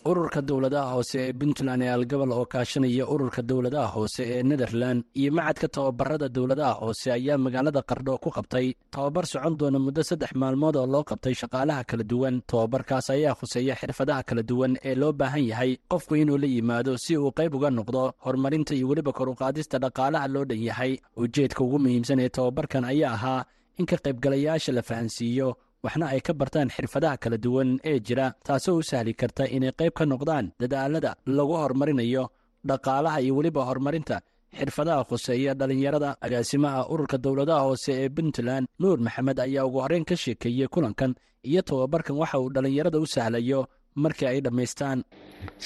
ururka 0.04 0.40
dowladaha 0.40 0.92
hoose 0.94 1.16
ee 1.28 1.32
puntland 1.32 1.82
ee 1.82 1.88
algabal 1.92 2.32
oo 2.32 2.44
kaashanaya 2.52 3.04
ururka 3.14 3.42
dowladaha 3.42 3.88
hoose 3.96 4.22
ee 4.34 4.42
netherland 4.42 5.04
iyo 5.14 5.32
macadka 5.32 5.68
tababarada 5.68 6.28
dowladaha 6.28 6.72
hoose 6.80 7.12
ayaa 7.12 7.38
magaalada 7.38 7.82
qardho 7.82 8.18
ku 8.18 8.30
qabtay. 8.30 8.74
Tababar 8.90 9.26
socon 9.26 9.56
doona 9.60 9.78
muddo 9.78 10.02
saddex 10.02 10.32
maalmood 10.34 10.76
oo 10.76 10.86
loo 10.86 11.04
qabtay 11.04 11.34
shaqaalaha 11.34 11.84
kala 11.84 12.04
duwan. 12.04 12.40
Tababarkaas 12.46 13.10
ayaa 13.10 13.34
khuseeya 13.38 13.74
xirfadaha 13.80 14.22
kala 14.28 14.42
duwan 14.42 14.72
ee 14.84 14.94
loo 14.94 15.12
baahan 15.12 15.44
yahay 15.50 15.76
qofku 15.92 16.16
inuu 16.16 16.38
la 16.38 16.46
yimaado 16.46 16.96
si 17.04 17.16
uu 17.16 17.32
qayb 17.38 17.54
uga 17.54 17.70
noqdo 17.70 18.12
horumarinta 18.24 18.72
iyo 18.74 18.88
weliba 18.88 19.12
koruqaadista 19.12 19.76
dhaqaalaha 19.84 20.26
loo 20.34 20.44
dhan 20.48 20.62
yahay. 20.68 20.92
Ujeedka 21.16 21.60
ugu 21.64 21.78
muhiimsan 21.78 22.20
ee 22.24 22.28
tababarkan 22.28 22.84
ayaa 22.84 23.12
ahaa 23.18 23.44
in 23.78 23.86
ka 23.86 23.96
qaybgalayaasha 24.04 24.72
la 24.72 24.82
fahansiiyo 24.82 25.48
waxna 25.84 26.06
ay 26.14 26.20
ka 26.26 26.32
bartaan 26.40 26.68
xirfadaha 26.76 27.16
kala 27.22 27.36
duwan 27.44 27.70
ee 27.90 27.98
jira 28.06 28.26
taasoo 28.46 28.76
u 28.80 28.82
sahli 28.90 29.12
karta 29.20 29.44
inay 29.56 29.72
qayb 29.80 29.92
ka 29.98 30.04
noqdaan 30.12 30.46
dadaalada 30.60 31.10
lagu 31.26 31.54
horumarinayo 31.62 32.24
dhaqaalaha 32.68 33.18
iyo 33.24 33.32
weliba 33.38 33.62
horumarinta 33.68 34.16
xirfadaha 34.58 35.04
khuseeya 35.08 35.52
dhallinyarada. 35.58 36.10
Agaasimaha 36.26 36.80
ururka 36.92 37.16
dowladaha 37.24 37.60
hoose 37.66 37.92
ee 38.02 38.08
puntland 38.16 38.66
nuur 38.82 38.98
maxamed 39.06 39.38
ayaa 39.46 39.64
ugu 39.68 39.78
horreyn 39.84 40.04
ka 40.10 40.16
sheekeeyey 40.22 40.68
kulankan 40.74 41.12
iyo 41.50 41.60
tababarkan 41.68 42.16
waxa 42.22 42.36
uu 42.42 42.50
dhallinyarada 42.54 42.98
u 42.98 43.06
sahlayo 43.14 43.60
markii 44.02 44.26
ay 44.32 44.40
dhammaystaan. 44.46 44.98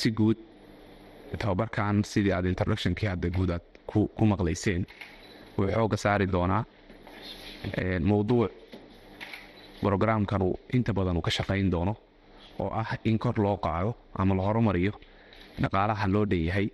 Si 0.00 0.10
guud 0.18 0.36
tababarkan 1.42 2.04
sidii 2.10 2.32
aad 2.36 2.46
introductionkii 2.52 3.08
hadda 3.12 3.28
guud 3.36 3.50
aad 3.56 3.64
ku 3.90 4.24
maqlayseen 4.32 4.82
wuxuu 5.58 5.74
xooga 5.76 5.96
saari 6.04 6.26
doonaa 6.34 6.62
mowduuc 8.10 8.50
brogramkanu 9.82 10.48
inta 10.76 10.92
badan 10.92 11.16
uu 11.18 11.24
ka 11.26 11.30
shaqayn 11.30 11.70
doono 11.70 11.94
oo 12.62 12.70
ah 12.80 12.90
in 13.04 13.18
kor 13.18 13.34
loo 13.44 13.56
qaado 13.66 13.90
ama 14.20 14.34
la 14.34 14.42
horumariyo 14.42 14.92
dhaqaalaha 15.62 16.06
loo 16.14 16.24
dhanyahay 16.30 16.66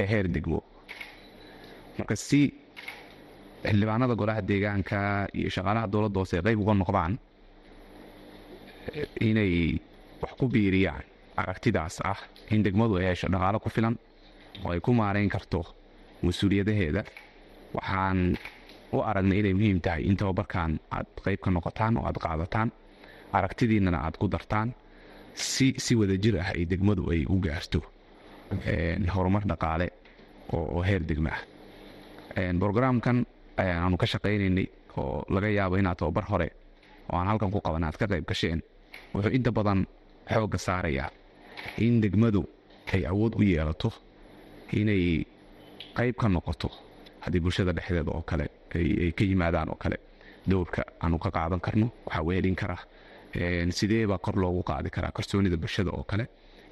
ee 0.00 0.06
heer 0.12 0.26
degmo. 0.34 0.60
Marka 1.98 2.16
si 2.16 2.40
xildhibaanada 3.64 4.14
golaha 4.20 4.40
deegaanka 4.50 4.98
iyo 5.38 5.50
shaqaalaha 5.56 5.86
dowladda 5.92 6.18
hoose 6.20 6.34
ay 6.38 6.42
qayb 6.46 6.60
uga 6.64 6.74
noqdaan 6.74 7.12
inay 9.20 9.78
wax 10.22 10.32
ku 10.38 10.46
biiriyaan 10.48 11.04
aragtidaas 11.36 12.00
ah 12.04 12.18
in 12.50 12.62
degmadu 12.62 12.96
ay 12.98 13.06
hesho 13.12 13.28
dhaqaalo 13.28 13.58
ku 13.64 13.68
filan 13.70 13.94
oo 14.64 14.70
ay 14.74 14.80
ku 14.80 14.90
maarayn 15.00 15.28
karto 15.34 15.60
mas'uuliyadaheeda 16.22 17.02
waxaan 17.76 18.18
u 18.92 19.00
aragnay 19.10 19.38
inay 19.40 19.54
muhiim 19.58 19.80
tahay 19.80 20.02
in 20.08 20.16
tababarkan 20.16 20.78
aad 20.96 21.06
qayb 21.24 21.40
ka 21.44 21.50
noqotaan 21.50 21.96
oo 21.98 22.04
aad 22.08 22.18
qaadataan 22.24 22.68
aragtidiinnana 23.32 23.98
aad 24.06 24.16
ku 24.20 24.28
dartaan 24.28 24.68
si 25.34 25.74
si 25.84 25.92
wadajir 26.00 26.34
ah 26.42 26.50
ay 26.56 26.64
degmadu 26.70 27.02
ay 27.12 27.24
u 27.32 27.36
gaarto 27.40 27.80
horumar 29.14 29.44
dhaqaale 29.50 29.86
oo 30.52 30.82
heer 30.82 31.02
degmo 31.08 31.28
ah. 31.32 31.40
Brogramkan 32.60 33.26
aanu 33.58 33.96
ka 33.96 34.06
shaqaynaynay 34.06 34.66
oo 34.96 35.24
laga 35.34 35.48
yaabo 35.48 35.76
inaad 35.76 35.96
tababar 35.98 36.24
hore 36.30 36.48
oo 37.08 37.16
aan 37.18 37.28
halkan 37.28 37.50
ku 37.50 37.60
qaban 37.60 37.84
aad 37.84 37.96
ka 37.96 38.06
qayb 38.06 38.24
gasheen 38.28 38.60
wuxuu 39.14 39.32
inta 39.36 39.50
badan 39.52 39.86
xoogga 40.32 40.58
saarayaa 40.58 41.10
in 41.78 42.00
degmadu 42.02 42.42
ay 42.92 43.06
awood 43.06 43.32
u 43.40 43.42
yeelato 43.42 43.90
inay 44.72 45.24
qayb 45.96 46.16
ka 46.20 46.28
noqoto 46.28 46.68
haddii 47.24 47.40
bulshada 47.40 47.72
dhexdeeda 47.72 48.10
oo 48.12 48.22
kale 48.22 48.46
ay 48.74 49.12
ka 49.18 49.24
yimaadaan 49.24 49.68
oo 49.72 49.78
kale. 49.82 49.96
Dowrka 50.50 50.82
aanu 51.02 51.18
ka 51.24 51.30
qaadan 51.36 51.60
karno 51.60 51.86
waxaa 52.06 52.22
weelin 52.28 52.54
kara 52.60 52.76
sidee 53.78 54.06
baa 54.06 54.18
kor 54.18 54.36
loogu 54.42 54.62
qaadi 54.62 54.90
karaa 54.90 55.12
kalsoonida 55.16 55.56
bulshada 55.56 55.90
oo 55.90 56.04
kale 56.10 56.24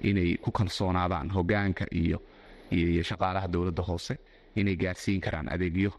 inay 0.08 0.36
ku 0.42 0.50
kalsoonaadaan 0.50 1.30
hogaanka 1.36 1.84
iyo 1.92 2.18
shaqaalaha 3.08 3.48
dowladda 3.48 3.82
hoose 3.82 4.14
inay 4.56 4.76
gaarsiin 4.76 5.20
karaan 5.20 5.48
adeegyo 5.54 5.90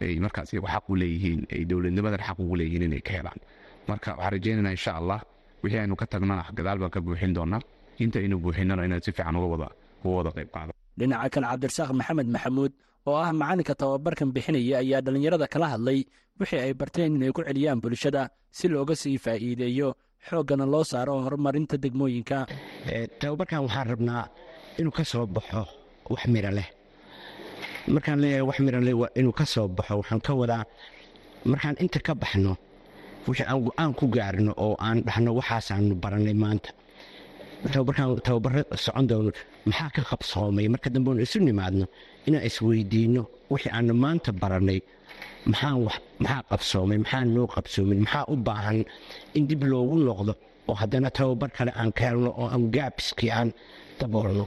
ay 0.00 0.18
markaas 0.24 0.50
xaq 0.54 0.84
u 0.90 0.94
leeyihiin 1.00 1.40
ay 1.52 1.64
dowladnimadan 1.70 2.20
xaq 2.28 2.38
ugu 2.40 2.54
leeyihiin 2.60 2.82
inay 2.88 3.00
ka 3.00 3.12
helaan. 3.16 3.40
Marka 3.88 4.10
waxaan 4.16 4.32
rajeynayna 4.32 4.70
insha 4.76 4.92
allah 5.00 5.20
wixii 5.62 5.78
aynu 5.82 5.96
ka 5.96 6.06
tagnana 6.06 6.44
gadaal 6.56 6.78
baan 6.78 6.90
ka 6.94 7.00
buuxin 7.00 7.34
doonaa. 7.34 7.60
Inta 7.98 8.18
aynu 8.18 8.36
buuxinana 8.38 8.84
inaan 8.84 9.02
si 9.04 9.12
fiican 9.12 9.36
uga 9.36 9.68
wada 10.04 10.30
qayb 10.36 10.50
qaado 10.54 10.72
dhinaca 10.98 11.28
kale 11.34 11.46
cabdirasaaq 11.50 11.90
maxamed 12.00 12.28
maxamuud 12.34 12.72
oo 13.06 13.16
ah 13.24 13.30
macalinka 13.40 13.74
tababarkan 13.80 14.28
bixinaya 14.34 14.76
ayaa 14.82 15.00
dhallinyarada 15.04 15.46
kala 15.52 15.66
hadlay 15.74 16.00
wixii 16.40 16.60
ay 16.66 16.72
barteen 16.80 17.16
inay 17.16 17.32
ku 17.36 17.40
celiyaan 17.48 17.80
bulshada 17.82 18.22
si 18.56 18.66
looga 18.68 18.94
sii 19.02 19.18
faa'iideeyo 19.24 19.88
xooggana 20.28 20.66
loo 20.72 20.84
saaro 20.90 21.14
horumarinta 21.24 21.76
degmooyinka. 21.82 22.38
Tababarkan 23.20 23.60
waxaan 23.66 23.86
rabnaa 23.92 24.24
inuu 24.78 24.94
ka 24.98 25.04
soo 25.04 25.26
baxo 25.26 25.62
wax 26.10 26.22
miro 26.34 26.50
leh. 26.58 26.68
Markaan 27.94 28.18
leeyahay 28.22 28.42
wax 28.48 28.56
miro 28.66 28.80
leh 28.86 28.94
waa 29.00 29.10
inuu 29.18 29.32
ka 29.38 29.44
soo 29.52 29.68
baxo 29.76 29.92
waxaan 30.02 30.20
ka 30.26 30.32
wadaa 30.40 30.64
markaan 31.50 31.76
inta 31.84 31.98
ka 32.06 32.12
baxno 32.22 32.52
wixii 33.28 33.46
aan 33.50 33.58
go'aan 33.66 33.90
ku 33.98 34.04
gaarno 34.16 34.52
oo 34.64 34.74
aan 34.86 34.98
dhahno 35.06 35.30
waxaasaanu 35.38 35.94
barannay 36.02 36.34
maanta 36.42 36.70
tababaro 37.74 38.62
socon 38.84 39.06
doono 39.10 39.30
maxaa 39.66 39.90
ka 39.96 40.02
qabsoomay? 40.10 40.66
Marka 40.72 40.88
dambe 40.94 41.08
oonu 41.10 41.22
isu 41.26 41.38
nimaadno 41.48 41.86
inaan 42.26 42.44
isweydiinno 42.48 43.22
wixii 43.52 43.72
aanu 43.76 43.92
maanta 44.04 44.30
barannay 44.40 44.80
maxaa 45.50 46.42
qabsoomay 46.50 46.98
maxaa 47.04 47.24
noo 47.34 47.46
qabsoomin 47.54 47.98
maxaa 48.04 48.24
u 48.32 48.36
baahan 48.46 48.78
in 49.36 49.44
dib 49.48 49.62
loogu 49.70 49.94
noqdo? 50.08 50.32
Oo 50.68 50.74
haddana 50.80 51.08
tababar 51.16 51.50
kale 51.56 51.72
aan 51.80 51.90
ka 51.96 52.02
helno 52.08 52.30
oo 52.40 52.46
aan 52.54 52.64
gaabiskii 52.74 53.30
aan 53.38 53.48
daboolno 54.00 54.44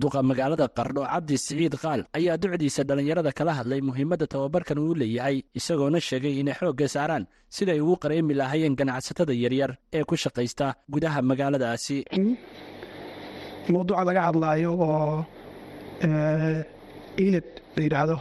duqa 0.00 0.20
magaalada 0.30 0.66
qardho 0.78 1.02
cabdi 1.12 1.34
siciid 1.44 1.74
qaal 1.82 2.00
ayaa 2.18 2.36
ducdiisa 2.42 2.82
dhallinyarada 2.88 3.30
kala 3.38 3.52
hadlay 3.58 3.80
muhiimadda 3.88 4.26
tababarkan 4.32 4.78
uu 4.84 4.94
leeyahay 5.00 5.36
isagoona 5.58 6.00
sheegay 6.08 6.34
inay 6.40 6.54
xoogga 6.60 6.86
saaraan 6.94 7.24
siday 7.56 7.78
ugu 7.84 7.94
qareemi 8.02 8.34
lahaayeen 8.40 8.74
ganacsatada 8.80 9.32
yaryar 9.44 9.70
ee 9.96 10.04
ku 10.10 10.14
shaqaysta 10.24 10.66
gudaha 10.92 11.18
magaaladaasi. 11.30 11.96
Mawduuca 13.72 14.02
laga 14.08 14.20
hadlaayo 14.28 14.70
oo 14.86 15.16
ilid 17.24 17.48
la 17.76 17.80
yidhaahdo 17.86 18.16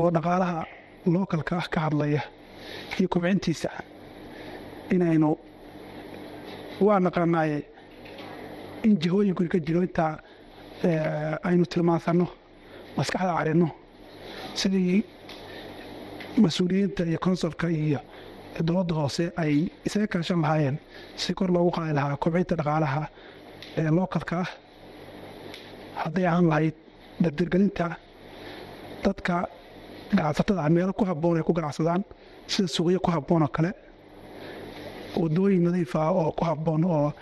oo 0.00 0.08
dhaqaalaha 0.16 0.58
lookalka 1.14 1.54
ah 1.62 1.66
ka 1.74 1.78
hadlaya 1.86 2.22
iyo 2.98 3.06
kubcintiisa 3.12 3.70
inaynu 4.94 5.30
waa 6.86 7.00
naqaanaaye 7.06 7.58
in 8.86 8.94
jihooyinku 9.02 9.42
ka 9.52 9.58
jiro 9.66 9.80
intaa 9.82 10.12
aynu 11.48 11.64
tilmaansanno 11.72 12.26
maskaxda 12.96 13.32
carinno 13.38 13.68
sidii 14.60 14.98
mas'uuliyiinta 16.42 17.02
iyo 17.10 17.18
konsolka 17.26 17.66
iyo 17.70 18.00
dowladda 18.66 18.94
hoose 18.94 19.24
ay 19.42 19.54
isaga 19.86 20.06
kaashan 20.12 20.40
lahaayeen 20.44 20.76
si 21.16 21.34
kor 21.38 21.50
loogu 21.54 21.70
qaadi 21.76 21.92
lahaa 21.98 22.16
kubcinta 22.22 22.54
dhaqaalaha 22.60 23.02
ee 23.80 23.90
lookalka 23.98 24.36
ah. 24.44 24.48
Hadday 26.02 26.26
ahaan 26.30 26.46
lahayd 26.50 26.74
dardirgelinta 27.22 27.86
dadka 29.04 29.34
ganacsatada 30.16 30.68
meelo 30.74 30.92
ku 30.98 31.04
habboon 31.10 31.36
ay 31.38 31.42
ku 31.48 31.52
ganacsadaan 31.58 32.02
sida 32.52 32.68
suuqyo 32.74 33.00
ku 33.04 33.10
habboon 33.10 33.42
oo 33.46 33.50
kale 33.56 33.70
wadooyin 35.20 35.62
nadiif 35.66 35.92
ah 35.96 36.10
oo 36.20 36.30
ku 36.38 36.44
habboon 36.44 36.82
oo 36.84 37.12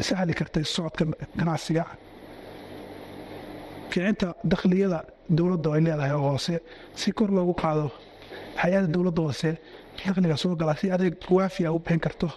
sahli 0.00 0.34
kartay 0.34 0.64
socodka 0.64 1.04
ganacsiga. 1.38 1.84
Kicinta 3.90 4.28
dakhliyada 4.50 5.00
dowladda 5.36 5.68
ay 5.76 5.80
leedahay 5.86 6.12
oo 6.16 6.30
hoose 6.32 6.54
si 6.94 7.12
kor 7.12 7.28
loogu 7.36 7.54
qaado 7.62 7.90
hay'ada 8.62 8.86
dowladda 8.94 9.22
hoose 9.22 9.50
dakhliga 10.06 10.36
soo 10.36 10.54
gala 10.56 10.74
si 10.80 10.90
adeeg 10.90 11.14
waafiya 11.30 11.72
u 11.72 11.78
bixin 11.78 12.00
karto. 12.00 12.28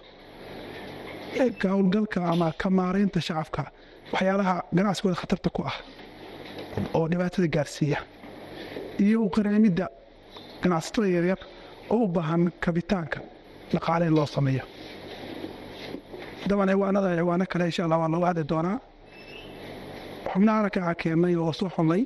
Ka 1.60 1.68
howlgalka 1.72 2.20
ama 2.32 2.52
ka 2.60 2.68
maaraynta 2.70 3.20
shacabka 3.20 3.62
waxyaalaha 4.12 4.54
ganacsigooda 4.76 5.16
khatarta 5.20 5.50
ku 5.56 5.62
ah 5.70 5.76
oo 6.94 7.08
dhibaatada 7.08 7.48
gaarsiiya 7.48 7.98
iyo 9.04 9.18
u 9.26 9.30
qareemidda 9.34 9.86
ganacsatada 10.62 11.08
yaryar 11.16 11.40
oo 11.90 12.04
u 12.04 12.08
baahan 12.08 12.52
kabitaanka 12.64 13.18
dhaqaale 13.72 14.06
in 14.08 14.14
loo 14.14 14.26
sameeyo 14.26 14.64
daban 16.50 16.68
ciwaanada 16.72 17.08
ciwaano 17.18 17.44
kale 17.52 17.64
insha 17.70 17.82
allah 17.84 17.98
waa 18.02 18.08
looga 18.14 18.26
hadli 18.30 18.44
doonaa 18.52 18.76
xubnaha 20.32 20.58
halkaa 20.62 20.94
keennay 21.02 21.34
oo 21.42 21.52
soo 21.58 21.68
xulnay 21.76 22.02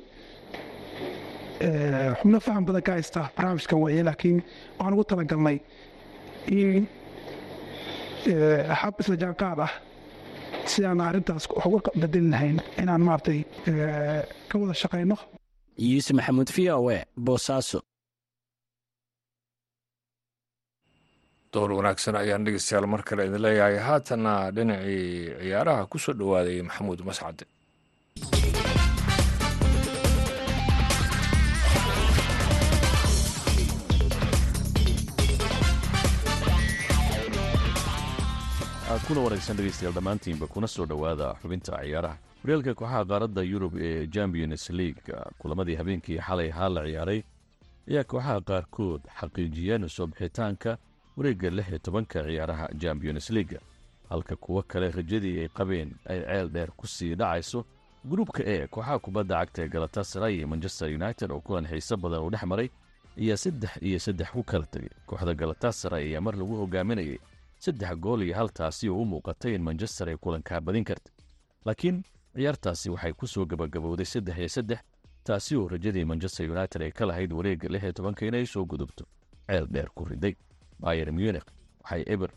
xubno 2.19 2.39
faham 2.45 2.63
badan 2.67 2.81
ka 2.87 2.91
haysta 2.97 3.21
barnaamijkan 3.35 3.79
weeye 3.83 4.03
laakiin 4.07 4.37
waxaan 4.77 4.93
ugu 4.95 5.03
talagalnay 5.11 5.57
in 6.59 6.83
hab 8.81 8.93
isla 9.01 9.15
jaanqaad 9.23 9.59
ah 9.67 9.71
si 10.71 10.79
aan 10.85 10.99
arrintaas 11.07 11.45
wax 11.49 11.65
uga 11.67 11.91
bedelin 12.01 12.29
lahayn 12.33 12.57
inaan 12.81 13.01
maaragtay 13.07 13.39
ka 14.49 14.55
wada 14.61 14.73
shaqayno 14.83 15.17
yuusuf 15.89 16.13
maxamuud 16.17 16.49
v 16.55 16.57
o 16.77 16.91
e 16.91 16.99
boosaaso 17.27 17.79
door 21.53 21.71
wanaagsan 21.77 22.15
ayaan 22.19 22.45
dhegeystayaal 22.47 22.87
mar 22.93 23.03
kale 23.09 23.25
idin 23.29 23.43
leeyahay. 23.45 23.77
Haatanna 23.87 24.33
dhinacii 24.55 25.35
ciyaaraha 25.41 25.89
ku 25.91 25.97
soo 26.03 26.15
dhowaaday 26.19 26.59
maxamuud 26.67 27.01
mascade. 27.09 27.43
Kuna 39.07 39.21
wanaagsan 39.21 39.57
dhegeystayaal 39.57 39.93
dhammaantiinba 39.95 40.47
kuna 40.47 40.67
soo 40.67 40.85
dhowaada 40.85 41.33
xubinta 41.41 41.77
ciyaaraha. 41.83 42.17
Horyaalka 42.43 42.73
kooxaha 42.75 43.05
qaaradda 43.09 43.41
yurub 43.51 43.73
ee 43.77 44.07
champions 44.07 44.69
league 44.69 45.13
kulamadii 45.39 45.75
habeenkii 45.75 46.17
xalay 46.27 46.49
ahaa 46.51 46.69
la 46.69 46.81
ciyaaray 46.85 47.19
ayaa 47.89 48.03
kooxaha 48.03 48.41
qaarkood 48.49 49.01
xaqiijiyeen 49.19 49.89
soo 49.89 50.07
bixitaanka 50.07 50.77
wareegga 51.17 51.49
lix 51.49 51.67
iyo 51.69 51.79
tobanka 51.79 52.23
ciyaaraha 52.23 52.67
champions 52.81 53.29
leaga 53.29 53.59
halka 54.09 54.35
kuwo 54.35 54.61
kale 54.61 54.91
rajadii 54.91 55.39
ay 55.39 55.47
qabeen 55.47 55.89
ay 56.05 56.19
ceel 56.21 56.49
dheer 56.49 56.71
ku 56.71 56.87
sii 56.87 57.15
dhacayso 57.15 57.65
gruubka 58.05 58.43
e 58.43 58.67
kooxaha 58.67 58.99
kubadda 58.99 59.35
cagta 59.39 59.63
ee 59.63 59.67
galatasaray 59.69 60.35
iyo 60.37 60.47
manchester 60.47 60.87
united 60.89 61.31
oo 61.31 61.39
kulan 61.39 61.67
xiiso 61.67 61.97
badan 61.97 62.19
uu 62.23 62.29
dhex 62.29 62.43
maray 62.43 62.69
ayaa 63.17 63.37
saddex 63.37 63.71
iyo 63.81 63.99
saddex 63.99 64.29
ku 64.31 64.43
kala 64.43 64.65
tegay. 64.65 64.89
Kooxda 65.05 65.33
galatasaray 65.33 66.03
ayaa 66.09 66.21
mar 66.21 66.35
lagu 66.35 66.55
hogaaminayay 66.55 67.19
saddex 67.59 67.95
gool 67.99 68.21
iyo 68.23 68.35
haltaasi 68.35 68.89
oo 68.89 69.01
u 69.01 69.05
muuqatay 69.05 69.55
in 69.55 69.61
manchester 69.63 70.09
ay 70.09 70.17
kulankaa 70.17 70.61
badin 70.61 70.83
karta. 70.83 71.11
Laakiin 71.65 72.03
ciyaartaasi 72.35 72.89
waxay 72.89 73.13
ku 73.13 73.27
soo 73.27 73.45
gabagabowday 73.45 74.05
saddex 74.05 74.37
iyo 74.37 74.49
saddex 74.49 74.79
taasi 75.23 75.55
oo 75.55 75.67
rajadii 75.67 76.05
manchester 76.05 76.51
united 76.51 76.81
ay 76.81 76.91
ka 76.91 77.05
lahayd 77.05 77.33
wareegga 77.33 77.69
lix 77.69 77.83
iyo 77.83 77.91
tobanka 77.93 78.25
inay 78.25 78.45
soo 78.45 78.65
gudubto. 78.65 79.05
Ceel 79.47 79.67
dheer 79.67 79.89
ku 79.95 80.05
riday 80.05 80.35
bayer 80.81 81.11
munich 81.11 81.45
waxay 81.83 82.03
eber 82.13 82.29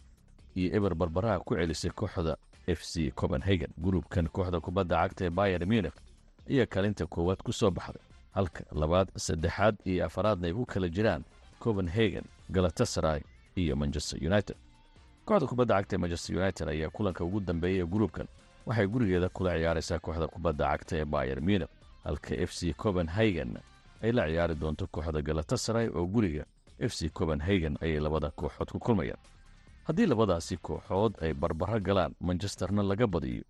iyo 0.55 0.77
eber 0.77 0.95
barbaraha 0.95 1.39
ku 1.41 1.55
celisay 1.55 1.91
kooxda 1.91 2.37
f 2.67 2.81
c 2.83 3.11
copenhagen. 3.15 3.71
Gruubkan 3.85 4.29
kooxda 4.29 4.61
kubadda 4.61 4.97
cagta 5.03 5.25
ee 5.27 5.31
bayer 5.31 5.67
munich 5.67 5.95
ayaa 6.51 6.67
kaalinta 6.67 7.07
koowaad 7.07 7.43
ku 7.43 7.53
soo 7.53 7.71
baxday. 7.71 8.03
Halka 8.33 8.65
labaad 8.73 9.09
saddexaad 9.17 9.77
iyo 9.85 10.07
afaraadna 10.07 10.47
ay 10.49 10.53
ku 10.55 10.65
kala 10.67 10.89
jiraan 10.89 11.23
copenhagen 11.59 12.25
galatasaray 12.51 13.21
iyo 13.57 13.77
manchester 13.77 14.19
united. 14.27 14.57
Kooxda 15.25 15.47
kubadda 15.47 15.75
cagta 15.75 15.97
ee 15.97 15.99
manchester 15.99 16.37
united 16.37 16.69
ayaa 16.69 16.91
kulanka 16.91 17.25
ugu 17.25 17.41
dambeeyay 17.41 17.81
ee 17.83 17.87
gruubkan 17.87 18.27
waxay 18.67 18.87
gurigeeda 18.87 19.29
kula 19.29 19.51
ciyaaraysaa 19.59 19.99
kooxda 19.99 20.27
kubadda 20.29 20.65
cagta 20.73 20.97
ee 20.97 21.05
bayer 21.05 21.41
munich. 21.43 21.69
Halka 22.05 22.35
f 22.47 22.53
c 22.53 22.73
copenhagen 22.77 23.59
ay 24.03 24.13
la 24.13 24.27
ciyaari 24.29 24.55
doonto 24.55 24.87
kooxda 24.87 25.23
galatasaray 25.23 25.89
oo 25.89 26.07
guriga 26.07 26.45
f 26.79 26.93
c 26.95 27.09
copenhagen 27.09 27.79
ayay 27.81 28.01
labada 28.01 28.31
kooxood 28.31 28.71
ku 28.73 28.79
kulmayaan. 28.79 29.19
Haddii 29.87 30.07
labadaasi 30.07 30.57
kooxood 30.57 31.13
ay 31.23 31.33
barbaro 31.35 31.81
galaan 31.81 32.15
manchesterna 32.21 32.83
laga 32.83 33.07
badiyo. 33.07 33.45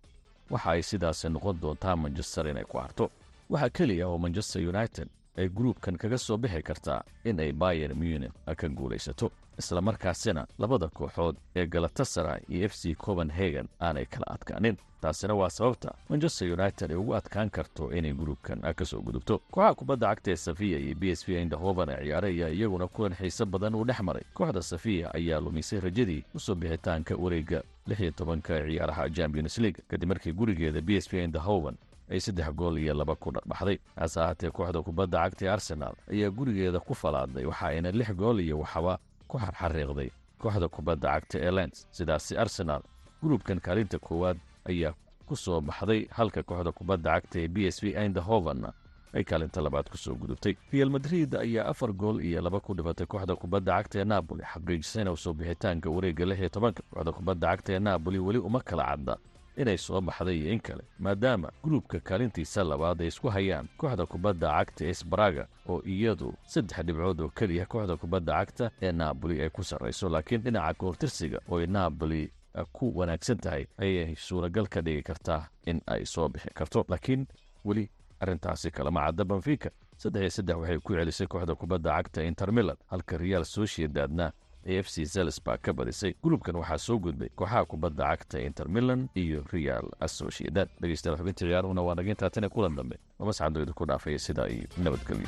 Waxa 0.49 0.71
ay 0.71 0.81
sidaasi 0.83 1.29
noqon 1.29 1.59
doontaa 1.61 1.95
manchester 1.95 2.47
inay 2.47 2.63
ku 2.63 2.77
harto 2.77 3.09
waxaa 3.49 3.69
keliya 3.69 4.07
oo 4.07 4.17
manchester 4.17 4.61
united 4.69 5.07
ay 5.37 5.49
gruubkan 5.49 5.97
kaga 5.97 6.17
soo 6.17 6.37
bixi 6.37 6.61
kartaa 6.61 7.03
in 7.23 7.39
ay 7.39 7.51
bayer 7.51 7.95
munich 7.95 8.31
ka 8.57 8.67
guulaysato 8.69 9.31
isla 9.59 9.81
markaasina 9.81 10.47
labada 10.59 10.87
kooxood 10.87 11.35
ee 11.55 11.65
galatasaray 11.65 12.41
iyo 12.49 12.65
f 12.69 12.73
c 12.75 12.95
copenhagen 12.95 13.67
aanay 13.81 14.05
kala 14.05 14.25
adkaanin. 14.27 14.77
Taasina 15.01 15.33
waa 15.35 15.49
sababta 15.49 15.93
manchester 16.09 16.51
united 16.53 16.91
ay 16.91 16.97
ugu 16.97 17.15
adkaan 17.15 17.49
karto 17.49 17.91
inay 17.93 18.13
gruubkan 18.13 18.59
ka 18.75 18.85
soo 18.85 19.01
gudubto. 19.01 19.37
Kooxaha 19.51 19.75
kubadda 19.75 20.07
cagta 20.07 20.31
ee 20.31 20.35
safiya 20.35 20.79
iyo 20.79 20.95
b 20.95 21.03
s 21.11 21.23
v 21.27 21.41
indahoven 21.41 21.89
ee 21.89 22.03
ciyaaraya 22.03 22.49
iyaguna 22.49 22.87
kulan 22.87 23.13
xiise 23.15 23.45
badan 23.45 23.75
uu 23.75 23.85
dhex 23.85 23.99
maray. 24.01 24.23
Kooxda 24.33 24.61
safiya 24.61 25.13
ayaa 25.13 25.39
lumisay 25.39 25.79
rajadii 25.79 26.23
u 26.35 26.39
soo 26.39 26.55
bixitaanka 26.55 27.15
wareegga 27.15 27.63
lix 27.87 27.99
iyo 27.99 28.11
tobanka 28.11 28.59
ciyaaraha 28.65 29.09
champions 29.09 29.57
league. 29.57 29.81
Kadib 29.87 30.09
markii 30.09 30.33
gurigeeda 30.33 30.81
b 30.81 30.89
s 30.97 31.07
v 31.11 31.23
indahoven 31.23 31.75
ay 32.11 32.19
saddex 32.19 32.49
gool 32.59 32.77
iyo 32.77 32.93
laba 32.93 33.15
ku 33.15 33.31
dhadhaxday 33.35 33.77
hase 33.99 34.17
ahaatee 34.21 34.51
kooxda 34.57 34.81
kubadda 34.87 35.17
cagta 35.23 35.45
ee 35.45 35.49
arsenaal 35.55 35.95
ayaa 36.11 36.29
gurigeeda 36.37 36.79
ku 36.79 36.93
falaaday 36.93 37.45
waxa 37.45 37.65
ayna 37.67 37.91
lix 37.91 38.09
gool 38.21 38.39
iyo 38.39 38.59
waxba 38.63 38.93
ku 39.27 39.35
xarxariiqday 39.43 40.09
kooxda 40.41 40.67
kubadda 40.75 41.07
cagta 41.15 41.37
ee 41.45 41.51
lens. 41.57 41.77
Sidaasi 41.97 42.37
arsenaal 42.37 42.83
gruubkan 43.21 43.59
kaalinta 43.65 43.97
koowaad 43.99 44.37
ayaa 44.69 44.93
ku 45.27 45.35
soo 45.35 45.61
baxday 45.61 46.01
halka 46.17 46.41
kooxda 46.49 46.71
kubadda 46.71 47.09
cagta 47.15 47.37
ee 47.43 47.47
b 47.47 47.57
s 47.73 47.77
v 47.83 47.97
indahovenna 48.05 48.69
ay 49.15 49.23
kaalinta 49.23 49.61
labaad 49.65 49.87
ku 49.89 49.97
soo 49.97 50.13
gudubtay. 50.21 50.53
Real 50.73 50.89
madrid 50.95 51.31
ayaa 51.35 51.65
afar 51.71 51.91
gool 52.01 52.17
iyo 52.21 52.41
laba 52.45 52.59
ku 52.59 52.71
dhifatay 52.77 53.07
kooxda 53.07 53.33
kubadda 53.35 53.71
cagta 53.79 53.95
ee 53.99 54.05
napoli. 54.05 54.43
Xaqiijisayna 54.53 55.11
u 55.11 55.17
soo 55.17 55.33
bixitaanka 55.33 55.87
wareegga 55.89 56.25
lix 56.29 56.39
iyo 56.43 56.49
tobanka. 56.55 56.81
Kooxda 56.93 57.11
kubadda 57.17 57.47
cagta 57.51 57.69
ee 57.73 57.79
napoli 57.79 58.19
weli 58.19 58.39
uma 58.39 58.59
kala 58.69 58.83
cadda 58.91 59.15
inay 59.57 59.77
soo 59.77 60.01
baxday 60.01 60.37
iyo 60.39 60.51
in 60.53 60.59
kale 60.59 60.83
maadaama 60.99 61.49
gruubka 61.63 61.99
kaalintiisa 61.99 62.63
labaad 62.63 63.01
ay 63.01 63.07
isku 63.07 63.27
hayaan 63.29 63.67
kooxda 63.77 64.05
kubadda 64.05 64.47
cagta 64.57 64.85
ee 64.89 64.93
sbaraga 64.93 65.47
oo 65.69 65.81
iyadu 65.85 66.33
saddex 66.53 66.77
dhibcood 66.85 67.19
oo 67.21 67.29
keliya 67.37 67.65
kooxda 67.65 67.95
kubadda 67.97 68.33
cagta 68.39 68.65
ee 68.81 68.91
naaboli 68.91 69.41
ay 69.41 69.49
ku 69.49 69.63
sarrayso 69.63 70.09
laakiin 70.09 70.41
dhinaca 70.45 70.73
koortirsiga 70.81 71.39
oo 71.49 71.57
ay 71.59 71.67
naaboli 71.67 72.23
ku 72.71 72.85
wanaagsan 72.99 73.37
tahay 73.37 73.63
ayay 73.83 74.15
suuragal 74.15 74.67
ka 74.73 74.81
dhigi 74.81 75.01
kartaa 75.03 75.41
in 75.65 75.81
ay 75.87 76.05
soo 76.05 76.29
bixi 76.29 76.49
karto. 76.55 76.85
Laakiin 76.87 77.27
weli 77.65 77.89
arrintaasi 78.19 78.71
kalama 78.71 79.01
cadda 79.05 79.23
benfica 79.25 79.69
saddex 79.97 80.21
iyo 80.21 80.29
saddex 80.37 80.55
waxay 80.57 80.79
ku 80.79 80.93
celisay 80.95 81.27
kooxda 81.27 81.55
kubadda 81.55 81.89
cagta 81.97 82.23
inter 82.23 82.51
milan 82.51 82.77
halka 82.91 83.17
real 83.17 83.43
sociedadna 83.45 84.31
ee 84.65 84.79
f 84.83 84.87
c 84.93 85.05
zelsba 85.05 85.57
ka 85.57 85.73
badisay 85.73 86.13
gulubkan 86.23 86.55
waxaa 86.55 86.77
soo 86.77 86.97
gudbay 86.99 87.29
kooxaha 87.35 87.65
kubadda 87.65 88.03
cagta 88.11 88.37
inter 88.47 88.67
milan 88.69 89.09
iyo 89.15 89.43
real 89.53 89.85
associedad 89.99 90.69
dhegeystayaal 90.81 91.17
xubinta 91.19 91.45
ciyaaruhuna 91.45 91.81
waa 91.87 91.95
nagintaa 91.95 92.29
tan 92.29 92.49
kulan 92.49 92.75
dambe. 92.75 92.95
Oo 93.19 93.25
mascado 93.25 93.61
idinku 93.63 93.85
dhaafaya 93.85 94.19
sidaa 94.19 94.47
iyo 94.55 94.67
nabadgelyo 94.83 95.27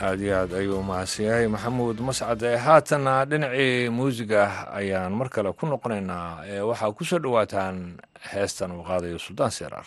aada 0.00 0.22
iyo 0.24 0.34
aad 0.40 0.52
ayuu 0.60 0.82
mahadsan 0.90 1.50
maxamuud. 1.54 1.98
Mascad 2.08 2.42
ee 2.42 2.56
haatanna 2.66 3.14
dhinacii 3.30 3.88
muusiga 3.96 4.42
ayaan 4.78 5.12
mar 5.18 5.28
kale 5.34 5.50
ku 5.58 5.64
noqonaynaa 5.66 6.28
ee 6.52 6.60
waxaa 6.70 6.92
ku 6.96 7.04
soo 7.04 7.18
dhowaataan 7.24 7.76
heestan 8.32 8.70
uu 8.76 8.82
qaadayo 8.88 9.18
suldaan 9.18 9.50
seeraar 9.58 9.86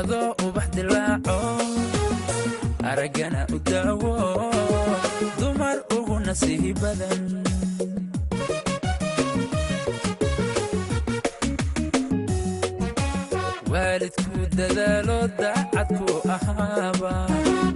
adoo 0.00 0.28
ubax 0.46 0.68
dilaaco 0.76 1.36
araggana 2.90 3.40
u 3.56 3.58
daawo 3.70 4.12
dumar 5.38 5.78
ugu 5.96 6.14
nasiihi 6.26 6.70
badan. 6.82 7.20
Waalidku 13.72 14.40
dadaalo 14.58 15.18
daacadku 15.40 16.14
ahaaba 16.36 17.12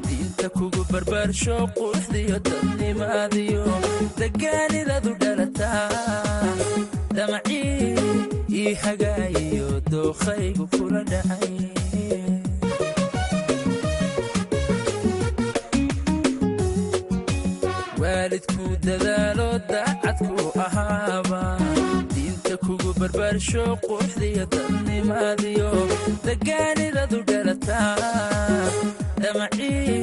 diinta 0.06 0.46
kugu 0.56 0.82
barbaarsho 0.92 1.56
quruxdiyo 1.76 2.36
dadnimaadiyo 2.48 3.64
degaanidadu 4.18 5.12
dhalataa 5.22 5.82
damacii 7.16 7.94
ii 8.64 8.74
hagaayiyo 8.82 9.68
dookhaygu 9.90 10.64
kula 10.74 11.00
daacadku 19.70 20.36
ahaaba 20.66 21.40
diinta 22.14 22.54
kugu 22.64 22.90
barbaarsho 23.00 23.64
quruxdiyo 23.86 24.44
dadnimaadiyo 24.54 25.70
degaanidadu 26.26 27.18
dhalataa. 27.28 27.94
Damacii 29.22 30.02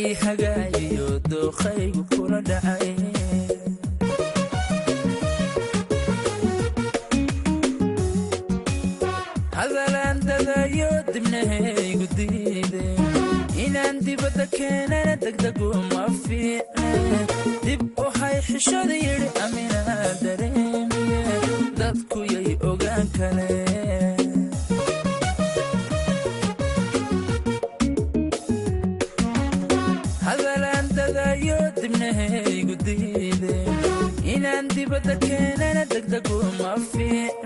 ii 0.00 0.14
hagaayiyo 0.22 1.08
dookhaygu 1.30 2.02
kula 2.14 2.40
dhacay 2.48 2.94
dadayo 11.16 11.22
dibnahaygu 11.24 12.06
diide 12.16 12.82
inaan 13.64 13.96
dibadda 14.06 14.46
keenana 14.56 15.14
degdegu 15.22 15.68
ma 15.92 16.04
fiicne 16.24 17.20
dib 17.64 17.80
u 18.04 18.06
xishada 18.48 18.94
yidhi 19.04 19.28
aminaa 19.44 19.96
dareemiye 20.22 21.22
dadku 21.80 22.20
yay 22.32 22.50
ogaan 22.70 23.06
kale 23.16 23.48
hadalaan 30.26 30.86
dadayo 30.96 31.58
dibnahaygu 31.80 32.74
diide 32.86 33.54
inaan 34.34 34.66
dibadda 34.76 35.14
keenana 35.26 35.84
degdegu 35.92 36.38
ma 36.60 36.72
fiicne 36.90 37.45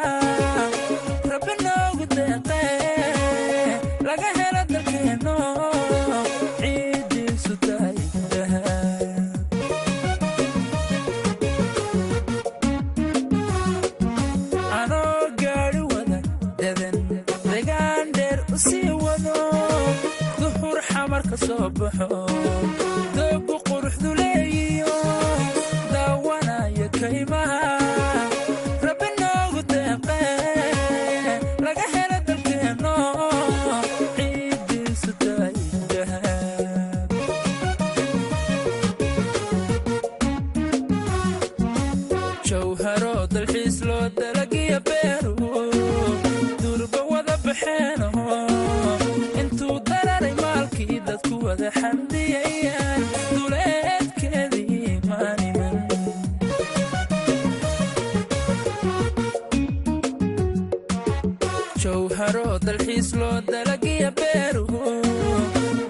jawharo 61.81 62.45
dalxiis 62.65 63.09
loo 63.19 63.37
dalagiya 63.51 64.09
beeru 64.19 64.65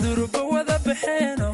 durba 0.04 0.42
wada 0.52 0.78
baxeeno 0.86 1.50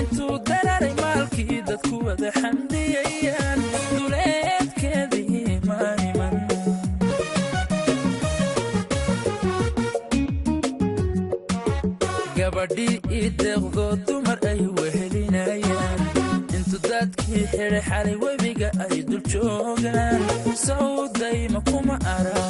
intuu 0.00 0.34
dararay 0.48 0.94
maalkii 1.02 1.58
dadku 1.68 1.96
wada 2.06 2.28
xamdiyayaan 2.40 3.60
duleedkeedii 3.96 5.56
maaniman 5.68 6.34
gabadhii 12.36 12.96
ii 13.18 13.28
deeqdo 13.42 13.84
dumar 14.06 14.38
ay 14.50 14.60
wehelinayaan. 14.76 16.00
Intu 16.56 16.76
dadkii 16.90 17.44
xidhay 17.52 17.82
xalay 17.88 18.16
webiga 18.24 18.68
ay 18.84 18.96
dul 19.08 19.22
joogaan. 19.32 20.20
Sawdayma 20.64 21.60
kuma 21.68 21.96
arag 22.16 22.49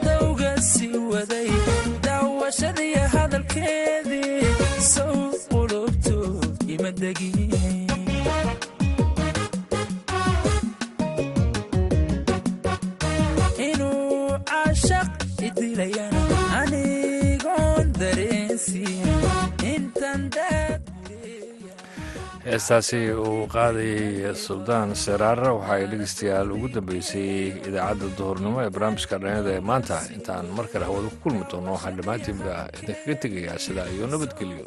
dawga 0.41 0.61
sii 0.61 0.97
waday 1.11 1.49
daawashadii 2.05 2.93
hadalkeedii 3.13 4.41
sow 4.93 5.15
qulubtu 5.49 6.17
ima 6.73 6.91
degin 6.91 7.51
inuu 13.67 14.37
cashaq 14.49 15.09
idilayana 15.47 16.10
heestaasi 22.45 22.99
uu 23.25 23.47
qaadayay 23.53 24.33
suldaan 24.45 24.89
seraara 25.03 25.49
waxa 25.57 25.73
ay 25.77 25.83
dhegeystayaal 25.91 26.49
ugu 26.55 26.67
dambeysay 26.75 27.29
idaacadda 27.69 28.07
duhurnimo 28.19 28.57
ee 28.65 28.71
barnaamijka 28.75 29.15
dhallinyada 29.21 29.51
ee 29.57 29.63
maanta. 29.71 29.97
Intaan 30.17 30.45
mar 30.57 30.65
kale 30.71 30.85
hawada 30.89 31.09
ku 31.13 31.17
kulmi 31.23 31.43
doono 31.51 31.69
waxaan 31.75 31.95
dhammaantiinba 31.99 32.53
idinkaga 32.81 33.15
tegayaa 33.23 33.57
sidaa 33.65 33.87
iyo 33.95 34.05
nabadgelyo 34.13 34.65